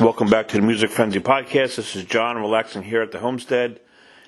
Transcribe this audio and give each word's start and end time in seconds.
Welcome 0.00 0.30
back 0.30 0.46
to 0.48 0.56
the 0.56 0.62
Music 0.62 0.90
Frenzy 0.90 1.18
Podcast. 1.18 1.74
This 1.74 1.96
is 1.96 2.04
John 2.04 2.36
relaxing 2.36 2.84
here 2.84 3.02
at 3.02 3.10
the 3.10 3.18
homestead. 3.18 3.80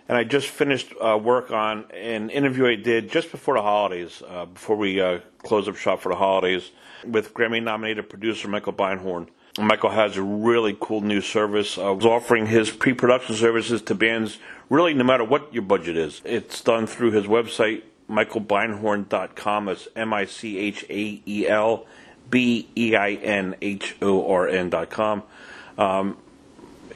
And 0.08 0.18
I 0.18 0.24
just 0.24 0.48
finished 0.48 0.92
uh, 1.00 1.16
work 1.16 1.52
on 1.52 1.84
an 1.92 2.28
interview 2.28 2.66
I 2.66 2.74
did 2.74 3.08
just 3.08 3.30
before 3.30 3.54
the 3.54 3.62
holidays, 3.62 4.20
uh, 4.28 4.46
before 4.46 4.74
we 4.74 5.00
uh, 5.00 5.20
close 5.44 5.68
up 5.68 5.76
shop 5.76 6.00
for 6.00 6.08
the 6.08 6.16
holidays, 6.16 6.72
with 7.06 7.32
Grammy 7.34 7.62
nominated 7.62 8.08
producer 8.10 8.48
Michael 8.48 8.72
Beinhorn. 8.72 9.28
Michael 9.60 9.90
has 9.90 10.16
a 10.16 10.22
really 10.22 10.76
cool 10.80 11.02
new 11.02 11.20
service. 11.20 11.78
Uh, 11.78 11.92
offering 11.92 12.46
his 12.46 12.68
pre 12.72 12.92
production 12.92 13.36
services 13.36 13.80
to 13.82 13.94
bands 13.94 14.38
really 14.70 14.92
no 14.92 15.04
matter 15.04 15.22
what 15.22 15.54
your 15.54 15.62
budget 15.62 15.96
is. 15.96 16.20
It's 16.24 16.60
done 16.62 16.88
through 16.88 17.12
his 17.12 17.26
website, 17.26 17.82
michaelbeinhorn.com. 18.10 19.68
It's 19.68 19.86
M 19.94 20.12
I 20.12 20.24
C 20.24 20.58
H 20.58 20.84
A 20.90 21.22
E 21.24 21.46
L 21.46 21.86
B 22.28 22.68
E 22.76 22.96
I 22.96 23.12
N 23.12 23.54
H 23.62 23.94
O 24.02 24.28
R 24.32 24.48
N.com. 24.48 25.22
Um, 25.80 26.18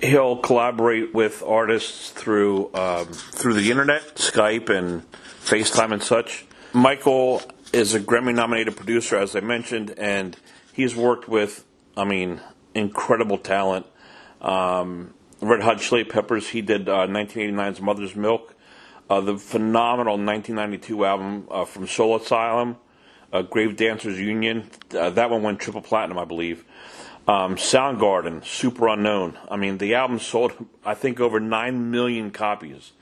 he'll 0.02 0.36
collaborate 0.36 1.14
with 1.14 1.42
artists 1.42 2.10
through 2.10 2.70
um, 2.74 3.06
through 3.06 3.54
the 3.54 3.70
internet, 3.70 4.16
Skype, 4.16 4.68
and 4.68 5.02
FaceTime 5.42 5.92
and 5.92 6.02
such. 6.02 6.44
Michael 6.74 7.42
is 7.72 7.94
a 7.94 8.00
Grammy-nominated 8.00 8.76
producer, 8.76 9.16
as 9.16 9.34
I 9.34 9.40
mentioned, 9.40 9.94
and 9.96 10.36
he's 10.72 10.94
worked 10.94 11.28
with, 11.28 11.64
I 11.96 12.04
mean, 12.04 12.40
incredible 12.74 13.38
talent. 13.38 13.86
Um, 14.40 15.14
Red 15.40 15.62
Hot 15.62 15.80
Chili 15.80 16.04
Peppers. 16.04 16.48
He 16.48 16.60
did 16.60 16.88
uh, 16.88 17.06
1989's 17.06 17.80
Mother's 17.80 18.14
Milk, 18.14 18.54
uh, 19.08 19.20
the 19.20 19.38
phenomenal 19.38 20.14
1992 20.14 21.04
album 21.04 21.48
uh, 21.50 21.64
from 21.64 21.86
Soul 21.86 22.16
Asylum, 22.16 22.76
uh, 23.32 23.42
Grave 23.42 23.76
Dancers 23.76 24.20
Union. 24.20 24.70
Uh, 24.96 25.10
that 25.10 25.30
one 25.30 25.42
went 25.42 25.60
triple 25.60 25.82
platinum, 25.82 26.18
I 26.18 26.24
believe. 26.24 26.64
Um, 27.26 27.56
Soundgarden, 27.56 28.42
Superunknown. 28.42 29.36
I 29.50 29.56
mean, 29.56 29.78
the 29.78 29.94
album 29.94 30.18
sold, 30.18 30.52
I 30.84 30.92
think, 30.92 31.20
over 31.20 31.40
9 31.40 31.90
million 31.90 32.30
copies. 32.30 32.92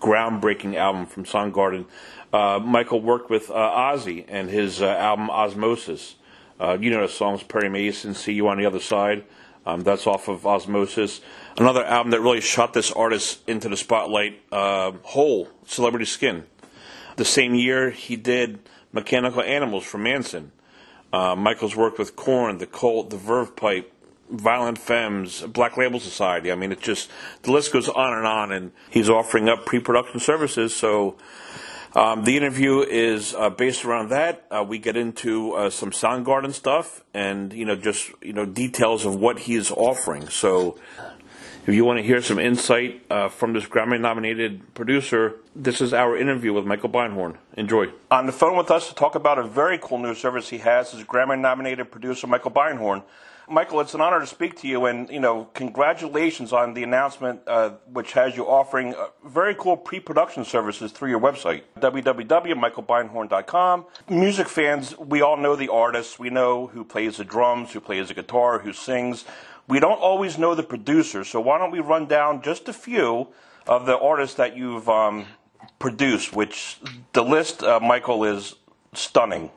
Groundbreaking 0.00 0.74
album 0.74 1.06
from 1.06 1.24
Soundgarden. 1.24 1.86
Uh, 2.32 2.58
Michael 2.62 3.00
worked 3.00 3.30
with 3.30 3.50
uh, 3.50 3.54
Ozzy 3.54 4.24
and 4.28 4.50
his 4.50 4.82
uh, 4.82 4.86
album 4.86 5.30
Osmosis. 5.30 6.16
Uh, 6.60 6.76
you 6.80 6.90
know 6.90 7.02
the 7.02 7.12
songs 7.12 7.42
Perry 7.44 7.68
Mason, 7.68 8.14
See 8.14 8.32
You 8.32 8.48
on 8.48 8.58
the 8.58 8.66
Other 8.66 8.80
Side. 8.80 9.24
Um, 9.64 9.82
that's 9.82 10.06
off 10.06 10.28
of 10.28 10.46
Osmosis. 10.46 11.20
Another 11.56 11.84
album 11.84 12.10
that 12.10 12.20
really 12.20 12.40
shot 12.40 12.72
this 12.72 12.90
artist 12.90 13.48
into 13.48 13.68
the 13.68 13.76
spotlight, 13.76 14.40
uh, 14.50 14.92
Hole, 15.02 15.48
Celebrity 15.66 16.06
Skin. 16.06 16.44
The 17.16 17.24
same 17.24 17.54
year, 17.54 17.90
he 17.90 18.16
did 18.16 18.60
Mechanical 18.92 19.42
Animals 19.42 19.84
for 19.84 19.98
Manson. 19.98 20.52
Uh, 21.12 21.34
Michael's 21.34 21.74
worked 21.74 21.98
with 21.98 22.16
Korn, 22.16 22.58
The 22.58 22.66
Cult, 22.66 23.10
The 23.10 23.16
Verve 23.16 23.56
Pipe, 23.56 23.92
Violent 24.30 24.78
Femmes, 24.78 25.42
Black 25.42 25.76
Label 25.76 26.00
Society. 26.00 26.52
I 26.52 26.54
mean, 26.54 26.72
it 26.72 26.80
just 26.80 27.10
the 27.42 27.52
list 27.52 27.72
goes 27.72 27.88
on 27.88 28.12
and 28.16 28.26
on. 28.26 28.52
And 28.52 28.72
he's 28.90 29.08
offering 29.08 29.48
up 29.48 29.64
pre-production 29.64 30.20
services. 30.20 30.76
So 30.76 31.16
um, 31.94 32.24
the 32.24 32.36
interview 32.36 32.80
is 32.80 33.34
uh, 33.34 33.50
based 33.50 33.84
around 33.84 34.10
that. 34.10 34.46
Uh, 34.50 34.64
we 34.66 34.78
get 34.78 34.96
into 34.96 35.54
uh, 35.54 35.70
some 35.70 35.90
Soundgarden 35.90 36.52
stuff, 36.52 37.02
and 37.14 37.52
you 37.52 37.64
know, 37.64 37.76
just 37.76 38.10
you 38.20 38.34
know, 38.34 38.44
details 38.44 39.06
of 39.06 39.16
what 39.16 39.40
he 39.40 39.54
is 39.54 39.70
offering. 39.70 40.28
So 40.28 40.78
if 41.68 41.74
you 41.74 41.84
want 41.84 41.98
to 41.98 42.02
hear 42.02 42.22
some 42.22 42.38
insight 42.38 43.02
uh, 43.10 43.28
from 43.28 43.52
this 43.52 43.66
Grammy 43.66 44.00
nominated 44.00 44.72
producer, 44.72 45.34
this 45.54 45.82
is 45.82 45.92
our 45.92 46.16
interview 46.16 46.54
with 46.54 46.64
Michael 46.64 46.88
Beinhorn. 46.88 47.36
Enjoy. 47.58 47.88
On 48.10 48.24
the 48.24 48.32
phone 48.32 48.56
with 48.56 48.70
us 48.70 48.88
to 48.88 48.94
talk 48.94 49.14
about 49.14 49.38
a 49.38 49.42
very 49.42 49.78
cool 49.78 49.98
new 49.98 50.14
service 50.14 50.48
he 50.48 50.56
has 50.58 50.94
is 50.94 51.04
Grammy 51.04 51.38
nominated 51.38 51.90
producer 51.90 52.26
Michael 52.26 52.52
Beinhorn. 52.52 53.02
Michael, 53.50 53.80
it's 53.80 53.94
an 53.94 54.00
honor 54.00 54.20
to 54.20 54.26
speak 54.26 54.56
to 54.60 54.68
you, 54.68 54.86
and 54.86 55.10
you 55.10 55.20
know, 55.20 55.44
congratulations 55.54 56.54
on 56.54 56.72
the 56.72 56.82
announcement, 56.82 57.42
uh, 57.46 57.72
which 57.92 58.12
has 58.12 58.34
you 58.36 58.46
offering 58.46 58.94
uh, 58.94 59.08
very 59.26 59.54
cool 59.54 59.76
pre-production 59.76 60.46
services 60.46 60.90
through 60.92 61.10
your 61.10 61.20
website, 61.20 61.64
www.michaelbeinhorn.com. 61.80 63.86
Music 64.08 64.48
fans, 64.48 64.96
we 64.98 65.20
all 65.22 65.36
know 65.36 65.56
the 65.56 65.68
artists. 65.68 66.18
We 66.18 66.30
know 66.30 66.68
who 66.68 66.84
plays 66.84 67.18
the 67.18 67.24
drums, 67.24 67.72
who 67.72 67.80
plays 67.80 68.08
the 68.08 68.14
guitar, 68.14 68.58
who 68.58 68.72
sings. 68.72 69.26
We 69.68 69.80
don't 69.80 70.00
always 70.00 70.38
know 70.38 70.54
the 70.54 70.62
producers, 70.62 71.28
so 71.28 71.40
why 71.40 71.58
don't 71.58 71.70
we 71.70 71.80
run 71.80 72.06
down 72.06 72.42
just 72.42 72.68
a 72.68 72.72
few 72.72 73.28
of 73.66 73.84
the 73.84 73.98
artists 73.98 74.36
that 74.36 74.56
you've 74.56 74.88
um, 74.88 75.26
produced, 75.78 76.34
which 76.34 76.78
the 77.12 77.22
list, 77.22 77.62
uh, 77.62 77.78
Michael, 77.78 78.24
is 78.24 78.54
stunning. 78.94 79.50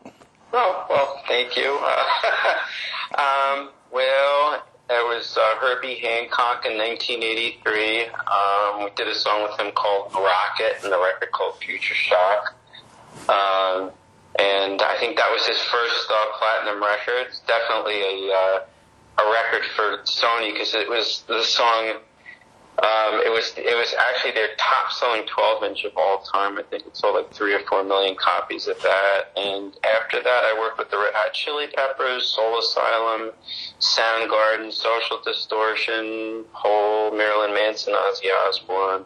Oh, 0.53 0.85
well, 0.89 1.23
thank 1.27 1.55
you. 1.55 1.71
um, 3.17 3.69
well, 3.91 4.61
it 4.89 5.07
was 5.07 5.37
uh, 5.37 5.55
Herbie 5.61 5.95
Hancock 5.95 6.65
in 6.65 6.77
1983. 6.77 8.07
Um, 8.07 8.83
we 8.83 8.89
did 8.97 9.07
a 9.07 9.15
song 9.15 9.43
with 9.43 9.57
him 9.57 9.71
called 9.71 10.11
Rockit 10.11 10.83
and 10.83 10.91
the 10.91 10.99
record 10.99 11.31
called 11.31 11.55
Future 11.59 11.95
Shock. 11.95 12.53
Um, 13.29 13.91
and 14.37 14.81
I 14.81 14.97
think 14.99 15.15
that 15.15 15.31
was 15.31 15.45
his 15.47 15.61
first 15.61 16.11
uh, 16.11 16.25
platinum 16.37 16.83
record. 16.83 17.27
It's 17.27 17.39
definitely 17.47 18.01
a 18.01 18.33
uh, 18.33 18.59
a 19.21 19.31
record 19.31 19.65
for 19.75 19.97
Sony 20.03 20.53
because 20.53 20.73
it 20.73 20.89
was 20.89 21.23
the 21.27 21.43
song. 21.43 21.99
Um, 22.81 23.19
it 23.21 23.29
was 23.29 23.53
it 23.57 23.77
was 23.77 23.93
actually 24.09 24.31
their 24.31 24.55
top 24.57 24.91
selling 24.91 25.23
12 25.27 25.63
inch 25.65 25.83
of 25.83 25.91
all 25.97 26.19
time. 26.19 26.57
I 26.57 26.63
think 26.63 26.87
it 26.87 26.95
sold 26.95 27.15
like 27.15 27.31
three 27.31 27.53
or 27.53 27.59
four 27.69 27.83
million 27.83 28.15
copies 28.15 28.67
of 28.67 28.81
that. 28.81 29.31
And 29.35 29.77
after 29.83 30.23
that, 30.23 30.43
I 30.45 30.57
worked 30.57 30.79
with 30.79 30.89
the 30.89 30.97
Red 30.97 31.13
Hot 31.13 31.33
Chili 31.33 31.67
Peppers, 31.67 32.27
Soul 32.27 32.59
Asylum, 32.59 33.31
Soundgarden, 33.79 34.71
Social 34.71 35.19
Distortion, 35.23 36.45
Hole, 36.53 37.11
Marilyn 37.11 37.53
Manson, 37.53 37.93
Ozzy 37.93 38.31
Osbourne. 38.47 39.05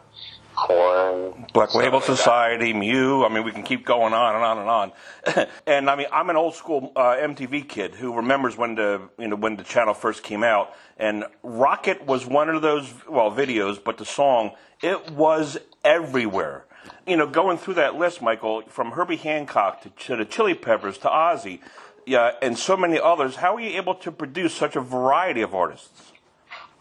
Korn, 0.56 1.46
Black 1.52 1.74
Label 1.74 2.00
Society, 2.00 2.72
Mew. 2.72 3.24
I 3.24 3.28
mean, 3.28 3.44
we 3.44 3.52
can 3.52 3.62
keep 3.62 3.84
going 3.84 4.12
on 4.12 4.34
and 4.34 4.44
on 4.44 4.58
and 4.58 4.68
on. 4.68 5.46
and 5.66 5.90
I 5.90 5.96
mean, 5.96 6.06
I'm 6.12 6.30
an 6.30 6.36
old 6.36 6.54
school 6.54 6.92
uh, 6.96 7.16
MTV 7.16 7.68
kid 7.68 7.94
who 7.94 8.14
remembers 8.14 8.56
when 8.56 8.74
the 8.74 9.08
you 9.18 9.28
know 9.28 9.36
when 9.36 9.56
the 9.56 9.62
channel 9.62 9.94
first 9.94 10.22
came 10.22 10.42
out, 10.42 10.74
and 10.96 11.24
Rockit 11.44 12.06
was 12.06 12.26
one 12.26 12.48
of 12.48 12.62
those 12.62 12.92
well 13.08 13.30
videos, 13.30 13.82
but 13.82 13.98
the 13.98 14.06
song 14.06 14.52
it 14.82 15.12
was 15.12 15.58
everywhere. 15.84 16.64
You 17.06 17.16
know, 17.16 17.26
going 17.26 17.58
through 17.58 17.74
that 17.74 17.96
list, 17.96 18.22
Michael, 18.22 18.62
from 18.68 18.92
Herbie 18.92 19.16
Hancock 19.16 19.82
to, 19.82 19.90
to 19.90 20.16
the 20.16 20.24
Chili 20.24 20.54
Peppers 20.54 20.98
to 20.98 21.08
Ozzy, 21.08 21.60
yeah, 22.06 22.32
and 22.40 22.56
so 22.56 22.76
many 22.76 22.98
others. 22.98 23.36
How 23.36 23.56
are 23.56 23.60
you 23.60 23.76
able 23.76 23.94
to 23.96 24.12
produce 24.12 24.54
such 24.54 24.76
a 24.76 24.80
variety 24.80 25.42
of 25.42 25.54
artists? 25.54 26.12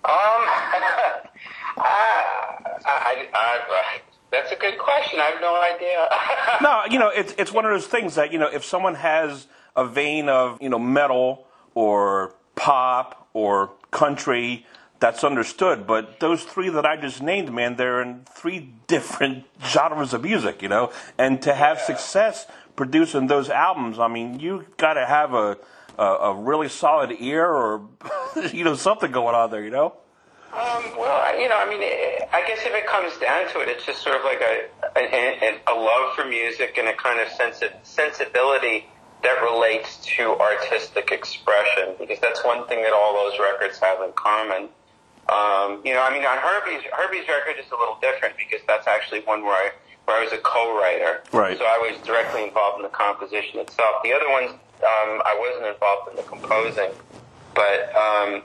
Um, 0.04 0.14
I, 1.78 2.80
I, 2.86 3.28
I, 3.34 4.02
that's 4.32 4.52
a 4.52 4.56
good 4.56 4.78
question. 4.78 5.20
I 5.20 5.26
have 5.26 5.42
no 5.42 5.56
idea. 5.62 6.08
no, 6.62 6.84
you 6.90 7.00
know, 7.00 7.10
it's 7.10 7.34
it's 7.38 7.52
one 7.52 7.66
of 7.66 7.72
those 7.72 7.88
things 7.88 8.16
that 8.16 8.32
you 8.34 8.40
know, 8.40 8.50
if 8.52 8.66
someone 8.66 8.96
has 8.96 9.48
a 9.76 9.86
vein 9.86 10.30
of 10.30 10.62
you 10.62 10.70
know 10.70 10.80
metal 10.80 11.48
or 11.74 12.34
pop 12.56 13.28
or 13.34 13.72
country, 13.92 14.66
that's 15.00 15.24
understood. 15.24 15.88
But 15.88 16.20
those 16.20 16.44
three 16.44 16.70
that 16.70 16.86
I 16.86 16.98
just 16.98 17.22
named, 17.22 17.54
man, 17.54 17.76
they're 17.76 18.02
in 18.02 18.26
three 18.30 18.74
different 18.88 19.46
genres 19.64 20.14
of 20.14 20.24
music, 20.24 20.62
you 20.62 20.70
know, 20.70 20.92
and 21.18 21.42
to 21.44 21.54
have 21.54 21.78
yeah. 21.78 21.86
success 21.86 22.46
producing 22.76 23.28
those 23.28 23.50
albums, 23.50 24.00
I 24.00 24.10
mean, 24.10 24.40
you 24.40 24.66
got 24.76 24.96
to 24.96 25.06
have 25.06 25.34
a, 25.34 25.58
a 25.98 26.04
a 26.04 26.36
really 26.36 26.68
solid 26.68 27.16
ear 27.20 27.46
or 27.46 27.88
you 28.52 28.64
know 28.64 28.76
something 28.76 29.12
going 29.12 29.36
on 29.36 29.52
there, 29.52 29.64
you 29.64 29.72
know. 29.72 29.96
Um, 30.56 30.96
well, 30.98 31.20
you 31.38 31.50
know, 31.50 31.58
I 31.60 31.68
mean, 31.68 31.84
I 32.32 32.42
guess 32.48 32.60
if 32.64 32.74
it 32.74 32.88
comes 32.88 33.12
down 33.18 33.52
to 33.52 33.60
it, 33.60 33.68
it's 33.68 33.86
just 33.86 34.02
sort 34.02 34.16
of 34.16 34.24
like 34.24 34.40
a 34.40 34.72
a, 34.96 35.60
a 35.68 35.76
love 35.76 36.16
for 36.16 36.24
music 36.24 36.78
and 36.78 36.88
a 36.88 36.94
kind 36.96 37.20
of 37.20 37.28
sensi- 37.28 37.76
sensibility 37.84 38.88
that 39.24 39.42
relates 39.44 39.98
to 40.16 40.32
artistic 40.40 41.12
expression, 41.12 41.96
because 42.00 42.20
that's 42.22 42.42
one 42.46 42.66
thing 42.68 42.84
that 42.84 42.94
all 42.94 43.14
those 43.16 43.38
records 43.38 43.80
have 43.80 44.02
in 44.02 44.14
common. 44.14 44.70
Um, 45.28 45.82
you 45.84 45.94
know, 45.94 46.04
I 46.04 46.14
mean, 46.14 46.24
on 46.24 46.38
Herbie's 46.38 46.88
Herbie's 46.94 47.28
record 47.28 47.60
is 47.60 47.70
a 47.72 47.76
little 47.76 47.98
different 48.00 48.38
because 48.38 48.62
that's 48.66 48.88
actually 48.88 49.22
one 49.28 49.44
where 49.44 49.52
I 49.52 49.72
where 50.06 50.22
I 50.22 50.24
was 50.24 50.32
a 50.32 50.38
co-writer, 50.38 51.24
right? 51.34 51.58
So 51.58 51.66
I 51.66 51.80
was 51.80 52.00
directly 52.08 52.44
involved 52.44 52.78
in 52.78 52.84
the 52.84 52.96
composition 52.96 53.60
itself. 53.60 54.04
The 54.04 54.14
other 54.14 54.30
ones, 54.30 54.52
um, 54.52 55.20
I 55.28 55.36
wasn't 55.36 55.68
involved 55.68 56.12
in 56.12 56.16
the 56.16 56.24
composing, 56.24 56.92
but 57.54 57.92
um, 57.96 58.44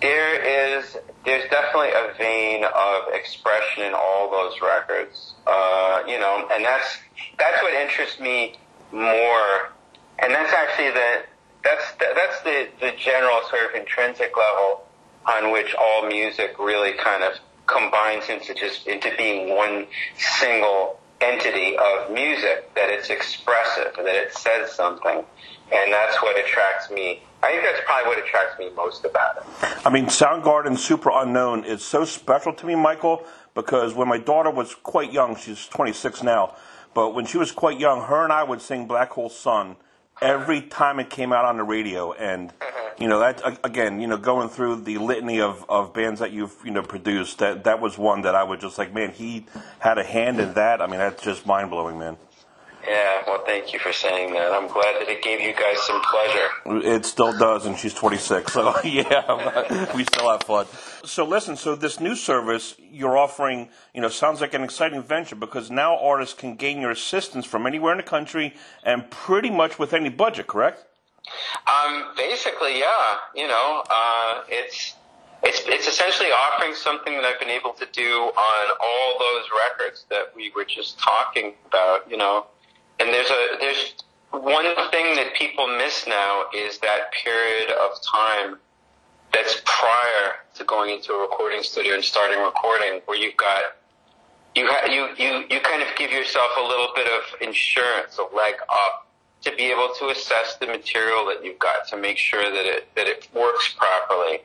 there 0.00 0.78
is 0.78 0.96
there's 1.24 1.48
definitely 1.50 1.90
a 1.90 2.14
vein 2.16 2.64
of 2.64 3.12
expression 3.12 3.84
in 3.84 3.94
all 3.94 4.30
those 4.30 4.60
records. 4.62 5.34
Uh, 5.46 6.02
you 6.06 6.18
know, 6.18 6.48
and 6.52 6.64
that's 6.64 6.98
that's 7.38 7.62
what 7.62 7.74
interests 7.74 8.20
me 8.20 8.54
more. 8.92 9.72
And 10.20 10.32
that's 10.32 10.52
actually 10.52 10.90
the 10.90 11.22
that's 11.64 11.92
the, 11.92 12.06
that's 12.14 12.42
the 12.42 12.68
the 12.80 12.92
general 12.96 13.40
sort 13.48 13.70
of 13.70 13.80
intrinsic 13.80 14.32
level 14.36 14.86
on 15.26 15.52
which 15.52 15.74
all 15.74 16.06
music 16.06 16.58
really 16.58 16.92
kind 16.92 17.22
of 17.22 17.32
combines 17.66 18.28
into 18.28 18.54
just 18.54 18.86
into 18.86 19.10
being 19.18 19.54
one 19.54 19.86
single 20.16 20.98
entity 21.20 21.76
of 21.76 22.10
music 22.12 22.72
that 22.74 22.90
it's 22.90 23.10
expressive 23.10 23.92
and 23.98 24.06
that 24.06 24.14
it 24.14 24.32
says 24.32 24.72
something 24.72 25.24
and 25.72 25.92
that's 25.92 26.22
what 26.22 26.38
attracts 26.38 26.90
me 26.90 27.20
I 27.42 27.52
think 27.52 27.62
that's 27.62 27.80
probably 27.84 28.08
what 28.08 28.18
attracts 28.18 28.58
me 28.58 28.70
most 28.74 29.04
about 29.04 29.36
it. 29.36 29.86
I 29.86 29.90
mean, 29.90 30.06
Soundgarden 30.06 30.76
Superunknown 30.76 31.64
is 31.64 31.84
so 31.84 32.04
special 32.04 32.52
to 32.54 32.66
me, 32.66 32.74
Michael, 32.74 33.24
because 33.54 33.94
when 33.94 34.08
my 34.08 34.18
daughter 34.18 34.50
was 34.50 34.74
quite 34.74 35.12
young, 35.12 35.36
she's 35.36 35.68
26 35.68 36.24
now, 36.24 36.56
but 36.94 37.14
when 37.14 37.26
she 37.26 37.38
was 37.38 37.52
quite 37.52 37.78
young, 37.78 38.02
her 38.02 38.24
and 38.24 38.32
I 38.32 38.42
would 38.42 38.60
sing 38.60 38.88
Black 38.88 39.10
Hole 39.10 39.28
Sun 39.28 39.76
every 40.20 40.62
time 40.62 41.00
it 41.00 41.10
came 41.10 41.32
out 41.32 41.44
on 41.44 41.56
the 41.56 41.64
radio, 41.64 42.12
and 42.12 42.50
mm-hmm. 42.50 43.02
you 43.02 43.08
know 43.08 43.20
that 43.20 43.42
again, 43.64 44.00
you 44.00 44.06
know, 44.06 44.16
going 44.16 44.48
through 44.48 44.82
the 44.82 44.98
litany 44.98 45.40
of, 45.40 45.64
of 45.68 45.92
bands 45.92 46.20
that 46.20 46.32
you've 46.32 46.54
you 46.64 46.70
know 46.70 46.82
produced, 46.82 47.38
that 47.38 47.64
that 47.64 47.80
was 47.80 47.98
one 47.98 48.22
that 48.22 48.34
I 48.34 48.44
was 48.44 48.60
just 48.60 48.78
like, 48.78 48.92
man, 48.94 49.10
he 49.10 49.46
had 49.78 49.98
a 49.98 50.04
hand 50.04 50.40
in 50.40 50.54
that. 50.54 50.80
I 50.80 50.86
mean, 50.86 50.98
that's 50.98 51.22
just 51.22 51.46
mind 51.46 51.70
blowing, 51.70 51.98
man. 51.98 52.16
Yeah, 52.86 53.22
well, 53.26 53.42
thank 53.44 53.72
you 53.72 53.78
for 53.78 53.92
saying 53.92 54.32
that. 54.32 54.52
I'm 54.52 54.68
glad 54.68 55.00
that 55.00 55.08
it 55.08 55.22
gave 55.22 55.40
you 55.40 55.52
guys 55.52 55.82
some 55.82 56.00
pleasure. 56.00 56.88
It 56.96 57.04
still 57.04 57.36
does, 57.36 57.66
and 57.66 57.76
she's 57.76 57.92
26, 57.92 58.52
so 58.52 58.74
yeah, 58.84 59.92
we 59.94 60.04
still 60.04 60.30
have 60.30 60.42
fun. 60.44 60.66
So 61.04 61.24
listen, 61.24 61.56
so 61.56 61.76
this 61.76 62.00
new 62.00 62.16
service 62.16 62.74
you're 62.78 63.16
offering, 63.16 63.68
you 63.94 64.00
know, 64.00 64.08
sounds 64.08 64.40
like 64.40 64.54
an 64.54 64.62
exciting 64.62 65.02
venture 65.02 65.36
because 65.36 65.70
now 65.70 65.98
artists 65.98 66.34
can 66.34 66.56
gain 66.56 66.80
your 66.80 66.90
assistance 66.90 67.46
from 67.46 67.66
anywhere 67.66 67.92
in 67.92 67.98
the 67.98 68.04
country 68.04 68.54
and 68.82 69.08
pretty 69.10 69.50
much 69.50 69.78
with 69.78 69.92
any 69.92 70.08
budget, 70.08 70.46
correct? 70.46 70.84
Um, 71.66 72.12
basically, 72.16 72.78
yeah. 72.78 73.16
You 73.34 73.48
know, 73.48 73.82
uh, 73.90 74.42
it's 74.48 74.94
it's 75.42 75.62
it's 75.66 75.86
essentially 75.86 76.30
offering 76.30 76.74
something 76.74 77.14
that 77.14 77.24
I've 77.24 77.38
been 77.38 77.50
able 77.50 77.72
to 77.74 77.86
do 77.92 78.10
on 78.10 78.76
all 78.80 79.18
those 79.18 79.44
records 79.66 80.06
that 80.10 80.32
we 80.34 80.50
were 80.56 80.64
just 80.64 80.98
talking 80.98 81.54
about. 81.66 82.10
You 82.10 82.16
know, 82.16 82.46
and 82.98 83.08
there's 83.10 83.30
a 83.30 83.56
there's 83.60 83.94
one 84.30 84.64
thing 84.90 85.16
that 85.16 85.34
people 85.34 85.66
miss 85.66 86.06
now 86.06 86.44
is 86.54 86.78
that 86.78 87.12
period 87.12 87.70
of 87.70 87.90
time 88.02 88.58
that's 89.32 89.60
prior 89.64 90.36
to 90.54 90.64
going 90.64 90.90
into 90.90 91.12
a 91.12 91.20
recording 91.20 91.62
studio 91.62 91.94
and 91.94 92.04
starting 92.04 92.40
recording, 92.40 93.00
where 93.06 93.18
you've 93.18 93.36
got 93.36 93.76
you 94.54 94.66
ha- 94.68 94.90
you 94.90 95.08
you 95.16 95.44
you 95.50 95.60
kind 95.60 95.82
of 95.82 95.88
give 95.96 96.10
yourself 96.10 96.50
a 96.58 96.62
little 96.62 96.88
bit 96.94 97.06
of 97.06 97.40
insurance, 97.40 98.18
a 98.18 98.34
leg 98.34 98.54
up, 98.68 99.06
to 99.42 99.54
be 99.56 99.64
able 99.64 99.92
to 99.98 100.08
assess 100.08 100.56
the 100.60 100.66
material 100.66 101.26
that 101.26 101.44
you've 101.44 101.58
got 101.58 101.86
to 101.88 101.96
make 101.96 102.18
sure 102.18 102.42
that 102.42 102.66
it 102.66 102.88
that 102.96 103.06
it 103.06 103.28
works 103.34 103.74
properly, 103.76 104.40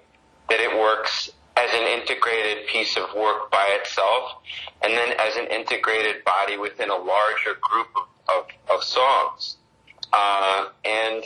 that 0.49 0.59
it 0.59 0.77
works 0.77 1.29
as 1.55 1.69
an 1.73 1.99
integrated 1.99 2.67
piece 2.67 2.97
of 2.97 3.13
work 3.15 3.51
by 3.51 3.77
itself, 3.79 4.41
and 4.81 4.93
then 4.93 5.15
as 5.19 5.35
an 5.35 5.45
integrated 5.47 6.23
body 6.25 6.57
within 6.57 6.89
a 6.89 6.95
larger 6.95 7.57
group 7.61 7.87
of 7.95 8.07
of, 8.29 8.45
of 8.69 8.83
songs. 8.83 9.57
Uh, 10.11 10.67
and 10.85 11.23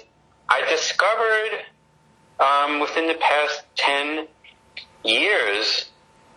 I 0.50 0.65
discovered 0.69 1.65
um, 2.39 2.80
within 2.80 3.07
the 3.07 3.16
past 3.16 3.63
10 3.75 4.28
years 5.04 5.89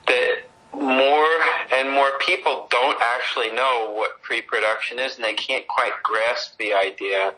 that 0.06 0.50
more 0.72 1.28
and 1.72 1.90
more 1.90 2.10
people 2.20 2.66
don't 2.70 2.98
actually 3.00 3.50
know 3.52 3.92
what 3.94 4.22
pre-production 4.22 4.98
is 4.98 5.16
and 5.16 5.24
they 5.24 5.34
can't 5.34 5.66
quite 5.66 5.92
grasp 6.02 6.56
the 6.58 6.72
idea 6.72 7.34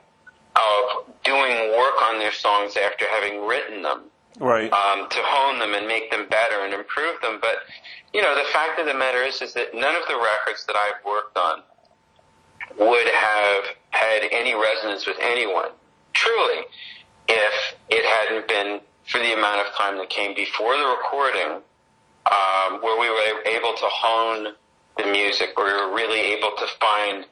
of 0.55 1.05
doing 1.25 1.73
work 1.77 2.01
on 2.03 2.19
their 2.19 2.33
songs 2.33 2.77
after 2.77 3.07
having 3.09 3.47
written 3.47 3.83
them. 3.83 4.03
Right. 4.39 4.73
Um, 4.73 5.09
to 5.11 5.19
hone 5.21 5.59
them 5.59 5.75
and 5.75 5.87
make 5.87 6.11
them 6.11 6.27
better 6.29 6.65
and 6.65 6.73
improve 6.73 7.21
them. 7.21 7.39
But, 7.41 7.57
you 8.15 8.23
know, 8.23 8.35
the 8.35 8.49
fact 8.51 8.81
of 8.81 8.87
the 8.87 8.95
matter 8.95 9.23
is, 9.23 9.43
is 9.43 9.53
that 9.55 9.75
none 9.75 9.95
of 9.95 10.09
the 10.09 10.17
records 10.17 10.65
that 10.67 10.75
I've 10.75 11.05
worked 11.05 11.37
on 11.37 11.63
would 12.79 13.09
have 13.09 13.65
had 13.91 14.23
any 14.31 14.55
resonance 14.55 15.07
with 15.07 15.19
anyone, 15.21 15.69
truly, 16.15 16.65
if 17.29 17.75
it 17.89 18.05
hadn't 18.05 18.49
been 18.49 18.81
for 19.05 19.19
the 19.19 19.33
amount 19.33 19.67
of 19.67 19.73
time 19.75 19.99
that 19.99 20.11
came 20.11 20.35
before 20.35 20.77
the 20.77 20.85
recording, 20.85 21.63
um, 22.27 22.81
where 22.83 23.01
we 23.01 23.09
were 23.11 23.43
able 23.51 23.75
to 23.77 23.87
hone 23.87 24.55
the 24.97 25.05
music, 25.11 25.57
where 25.57 25.67
we 25.67 25.91
were 25.91 25.95
really 25.95 26.21
able 26.21 26.53
to 26.57 26.67
find 26.81 27.27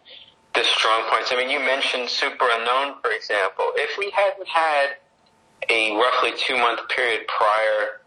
the 0.54 0.64
strong 0.64 1.02
points. 1.10 1.30
I 1.32 1.36
mean, 1.36 1.50
you 1.50 1.60
mentioned 1.60 2.08
Superunknown, 2.08 3.00
for 3.02 3.12
example. 3.12 3.64
If 3.76 3.98
we 3.98 4.10
hadn't 4.10 4.48
had 4.48 4.96
a 5.68 5.96
roughly 5.96 6.32
two 6.36 6.56
month 6.56 6.88
period 6.88 7.26
prior 7.28 8.00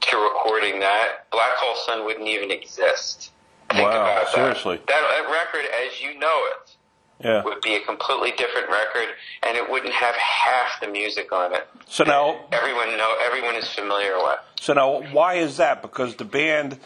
to 0.00 0.16
recording 0.16 0.80
that, 0.80 1.26
Black 1.30 1.52
Hole 1.56 1.76
Sun 1.86 2.04
wouldn't 2.04 2.28
even 2.28 2.50
exist. 2.50 3.30
Think 3.70 3.88
wow, 3.88 4.26
seriously. 4.32 4.76
That. 4.76 4.86
that. 4.86 5.30
record, 5.30 5.68
as 5.86 6.00
you 6.00 6.18
know 6.18 6.42
it, 6.52 6.73
yeah. 7.22 7.44
would 7.44 7.60
be 7.60 7.74
a 7.74 7.80
completely 7.80 8.32
different 8.32 8.68
record, 8.68 9.08
and 9.42 9.56
it 9.56 9.70
wouldn't 9.70 9.92
have 9.92 10.14
half 10.14 10.80
the 10.80 10.88
music 10.88 11.32
on 11.32 11.54
it. 11.54 11.66
So 11.86 12.04
now 12.04 12.40
everyone 12.52 12.96
know 12.96 13.16
everyone 13.24 13.54
is 13.56 13.68
familiar 13.68 14.16
with. 14.16 14.38
So 14.60 14.72
now, 14.72 15.02
why 15.12 15.34
is 15.34 15.58
that? 15.58 15.82
Because 15.82 16.16
the 16.16 16.24
band, 16.24 16.78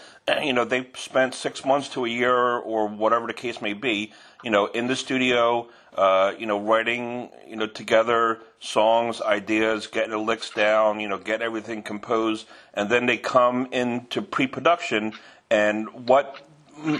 you 0.42 0.52
know, 0.52 0.64
they 0.64 0.88
spent 0.96 1.34
six 1.34 1.64
months 1.64 1.88
to 1.90 2.04
a 2.04 2.08
year 2.08 2.34
or 2.34 2.88
whatever 2.88 3.28
the 3.28 3.32
case 3.34 3.62
may 3.62 3.72
be, 3.72 4.12
you 4.42 4.50
know, 4.50 4.66
in 4.66 4.88
the 4.88 4.96
studio, 4.96 5.68
uh, 5.94 6.32
you 6.36 6.46
know, 6.46 6.60
writing, 6.60 7.30
you 7.46 7.54
know, 7.54 7.68
together 7.68 8.40
songs, 8.58 9.20
ideas, 9.20 9.86
getting 9.86 10.10
the 10.10 10.18
licks 10.18 10.50
down, 10.50 10.98
you 10.98 11.08
know, 11.08 11.18
get 11.18 11.40
everything 11.40 11.82
composed, 11.82 12.48
and 12.74 12.90
then 12.90 13.06
they 13.06 13.16
come 13.16 13.68
into 13.70 14.22
pre-production. 14.22 15.12
And 15.50 16.08
what, 16.08 16.36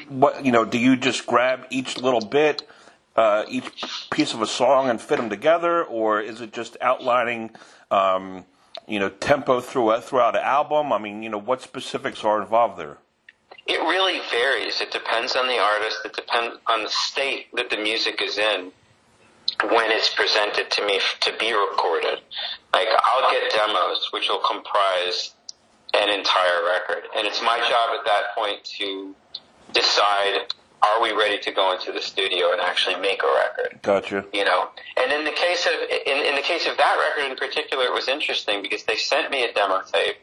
what, 0.08 0.44
you 0.44 0.52
know, 0.52 0.64
do 0.64 0.78
you 0.78 0.96
just 0.96 1.26
grab 1.26 1.66
each 1.70 1.98
little 1.98 2.24
bit? 2.24 2.68
Uh, 3.18 3.44
each 3.48 4.08
piece 4.12 4.32
of 4.32 4.40
a 4.40 4.46
song 4.46 4.88
and 4.88 5.00
fit 5.00 5.16
them 5.16 5.28
together, 5.28 5.82
or 5.82 6.20
is 6.20 6.40
it 6.40 6.52
just 6.52 6.76
outlining, 6.80 7.50
um, 7.90 8.44
you 8.86 9.00
know, 9.00 9.08
tempo 9.08 9.60
throughout 9.60 10.04
throughout 10.04 10.36
an 10.36 10.44
album? 10.44 10.92
I 10.92 10.98
mean, 10.98 11.24
you 11.24 11.28
know, 11.28 11.38
what 11.38 11.60
specifics 11.60 12.22
are 12.22 12.40
involved 12.40 12.78
there? 12.78 12.98
It 13.66 13.80
really 13.80 14.20
varies. 14.30 14.80
It 14.80 14.92
depends 14.92 15.34
on 15.34 15.48
the 15.48 15.58
artist. 15.58 15.98
It 16.04 16.14
depends 16.14 16.58
on 16.68 16.84
the 16.84 16.90
state 16.90 17.46
that 17.56 17.70
the 17.70 17.76
music 17.76 18.22
is 18.22 18.38
in 18.38 18.70
when 19.64 19.90
it's 19.90 20.14
presented 20.14 20.70
to 20.70 20.86
me 20.86 21.00
to 21.18 21.32
be 21.40 21.52
recorded. 21.52 22.20
Like 22.72 22.86
I'll 23.02 23.32
get 23.32 23.50
demos, 23.50 24.10
which 24.12 24.28
will 24.28 24.44
comprise 24.48 25.34
an 25.92 26.08
entire 26.08 26.62
record, 26.66 27.02
and 27.16 27.26
it's 27.26 27.42
my 27.42 27.58
job 27.58 27.98
at 27.98 28.04
that 28.04 28.36
point 28.36 28.62
to 28.78 29.16
decide 29.72 30.54
are 30.82 31.02
we 31.02 31.12
ready 31.12 31.38
to 31.38 31.50
go 31.52 31.72
into 31.72 31.92
the 31.92 32.00
studio 32.00 32.52
and 32.52 32.60
actually 32.60 32.96
make 32.96 33.22
a 33.22 33.26
record? 33.26 33.80
Gotcha. 33.82 34.24
You 34.32 34.44
know, 34.44 34.68
and 35.00 35.12
in 35.12 35.24
the 35.24 35.32
case 35.32 35.66
of 35.66 35.72
in, 35.90 36.24
in 36.24 36.34
the 36.34 36.42
case 36.42 36.66
of 36.66 36.76
that 36.76 36.96
record 36.98 37.30
in 37.30 37.36
particular, 37.36 37.84
it 37.84 37.92
was 37.92 38.08
interesting 38.08 38.62
because 38.62 38.84
they 38.84 38.96
sent 38.96 39.30
me 39.30 39.44
a 39.44 39.52
demo 39.52 39.82
tape, 39.82 40.16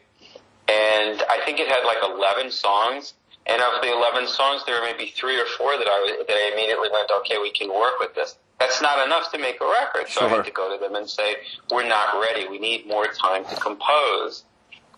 and 0.68 1.22
I 1.28 1.40
think 1.44 1.60
it 1.60 1.68
had 1.68 1.84
like 1.84 1.98
eleven 2.02 2.50
songs. 2.50 3.14
And 3.48 3.62
of 3.62 3.80
the 3.80 3.92
eleven 3.92 4.26
songs, 4.26 4.64
there 4.66 4.80
were 4.80 4.84
maybe 4.84 5.12
three 5.14 5.38
or 5.40 5.46
four 5.56 5.78
that 5.78 5.86
I 5.86 6.24
that 6.26 6.34
I 6.34 6.50
immediately 6.52 6.88
went, 6.92 7.08
okay, 7.20 7.38
we 7.38 7.52
can 7.52 7.68
work 7.68 8.00
with 8.00 8.12
this. 8.14 8.36
That's 8.58 8.82
not 8.82 9.06
enough 9.06 9.30
to 9.32 9.38
make 9.38 9.60
a 9.60 9.66
record, 9.66 10.08
so 10.08 10.20
sure. 10.20 10.28
I 10.28 10.36
had 10.36 10.46
to 10.46 10.50
go 10.50 10.74
to 10.74 10.82
them 10.82 10.96
and 10.96 11.08
say, 11.08 11.36
we're 11.70 11.86
not 11.86 12.20
ready. 12.20 12.48
We 12.48 12.58
need 12.58 12.88
more 12.88 13.06
time 13.06 13.44
to 13.44 13.54
compose. 13.56 14.44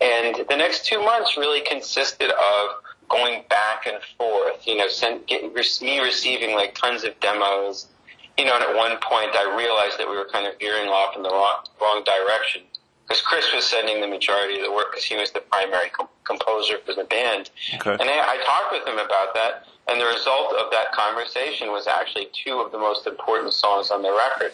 And 0.01 0.47
the 0.49 0.55
next 0.55 0.85
two 0.85 0.99
months 0.99 1.35
really 1.37 1.61
consisted 1.61 2.31
of 2.31 2.69
going 3.09 3.43
back 3.49 3.85
and 3.85 3.97
forth, 4.17 4.65
you 4.65 4.77
know, 4.77 4.87
send, 4.87 5.25
get, 5.27 5.43
me 5.43 5.99
receiving 5.99 6.55
like 6.55 6.75
tons 6.75 7.03
of 7.03 7.19
demos, 7.19 7.87
you 8.37 8.45
know, 8.45 8.55
and 8.55 8.63
at 8.63 8.75
one 8.75 8.91
point 9.01 9.31
I 9.35 9.55
realized 9.57 9.99
that 9.99 10.09
we 10.09 10.15
were 10.15 10.27
kind 10.31 10.47
of 10.47 10.57
veering 10.59 10.87
off 10.87 11.15
in 11.15 11.23
the 11.23 11.29
wrong, 11.29 11.65
wrong 11.81 12.03
direction 12.03 12.61
because 13.09 13.21
Chris 13.23 13.51
was 13.53 13.65
sending 13.65 14.01
the 14.01 14.07
majority 14.07 14.59
of 14.59 14.65
the 14.65 14.71
work 14.71 14.91
because 14.91 15.03
he 15.03 15.17
was 15.17 15.31
the 15.31 15.39
primary 15.39 15.89
com- 15.89 16.07
composer 16.23 16.77
for 16.85 16.93
the 16.93 17.05
band. 17.05 17.49
Okay. 17.73 17.91
And 17.91 18.03
I, 18.03 18.37
I 18.37 18.37
talked 18.45 18.71
with 18.71 18.87
him 18.87 19.03
about 19.03 19.33
that, 19.33 19.65
and 19.89 19.99
the 19.99 20.05
result 20.05 20.53
of 20.53 20.69
that 20.71 20.91
conversation 20.91 21.69
was 21.69 21.87
actually 21.87 22.29
two 22.31 22.59
of 22.59 22.71
the 22.71 22.77
most 22.77 23.07
important 23.07 23.53
songs 23.53 23.89
on 23.89 24.03
the 24.03 24.11
record. 24.11 24.53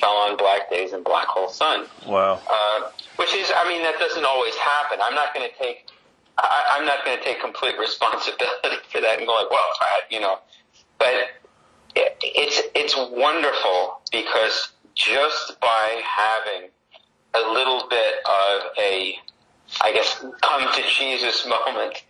Fell 0.00 0.16
on 0.16 0.36
Black 0.36 0.68
Days 0.68 0.92
and 0.92 1.04
Black 1.04 1.28
Hole 1.28 1.48
Sun. 1.48 1.86
Wow. 2.08 2.40
Uh, 2.50 2.90
which 3.16 3.32
is, 3.34 3.52
I 3.54 3.68
mean, 3.68 3.82
that 3.84 4.00
doesn't 4.00 4.24
always 4.24 4.54
happen. 4.56 4.98
I'm 5.00 5.14
not 5.14 5.32
going 5.32 5.48
to 5.48 5.56
take 5.62 5.86
I, 6.38 6.76
I'm 6.78 6.86
not 6.86 7.04
going 7.04 7.18
to 7.18 7.24
take 7.24 7.40
complete 7.40 7.74
responsibility 7.78 8.76
for 8.90 9.00
that 9.00 9.18
and 9.18 9.26
go 9.26 9.34
like, 9.34 9.50
well, 9.50 9.66
I, 9.80 10.00
you 10.10 10.20
know, 10.20 10.38
but 10.98 11.14
it, 11.94 12.16
it's 12.22 12.60
it's 12.74 12.96
wonderful 12.96 14.00
because 14.10 14.72
just 14.94 15.60
by 15.60 16.00
having 16.04 16.70
a 17.34 17.52
little 17.52 17.88
bit 17.88 18.14
of 18.26 18.62
a, 18.78 19.16
I 19.80 19.92
guess, 19.92 20.18
come 20.20 20.72
to 20.74 20.82
Jesus 20.98 21.46
moment, 21.48 22.02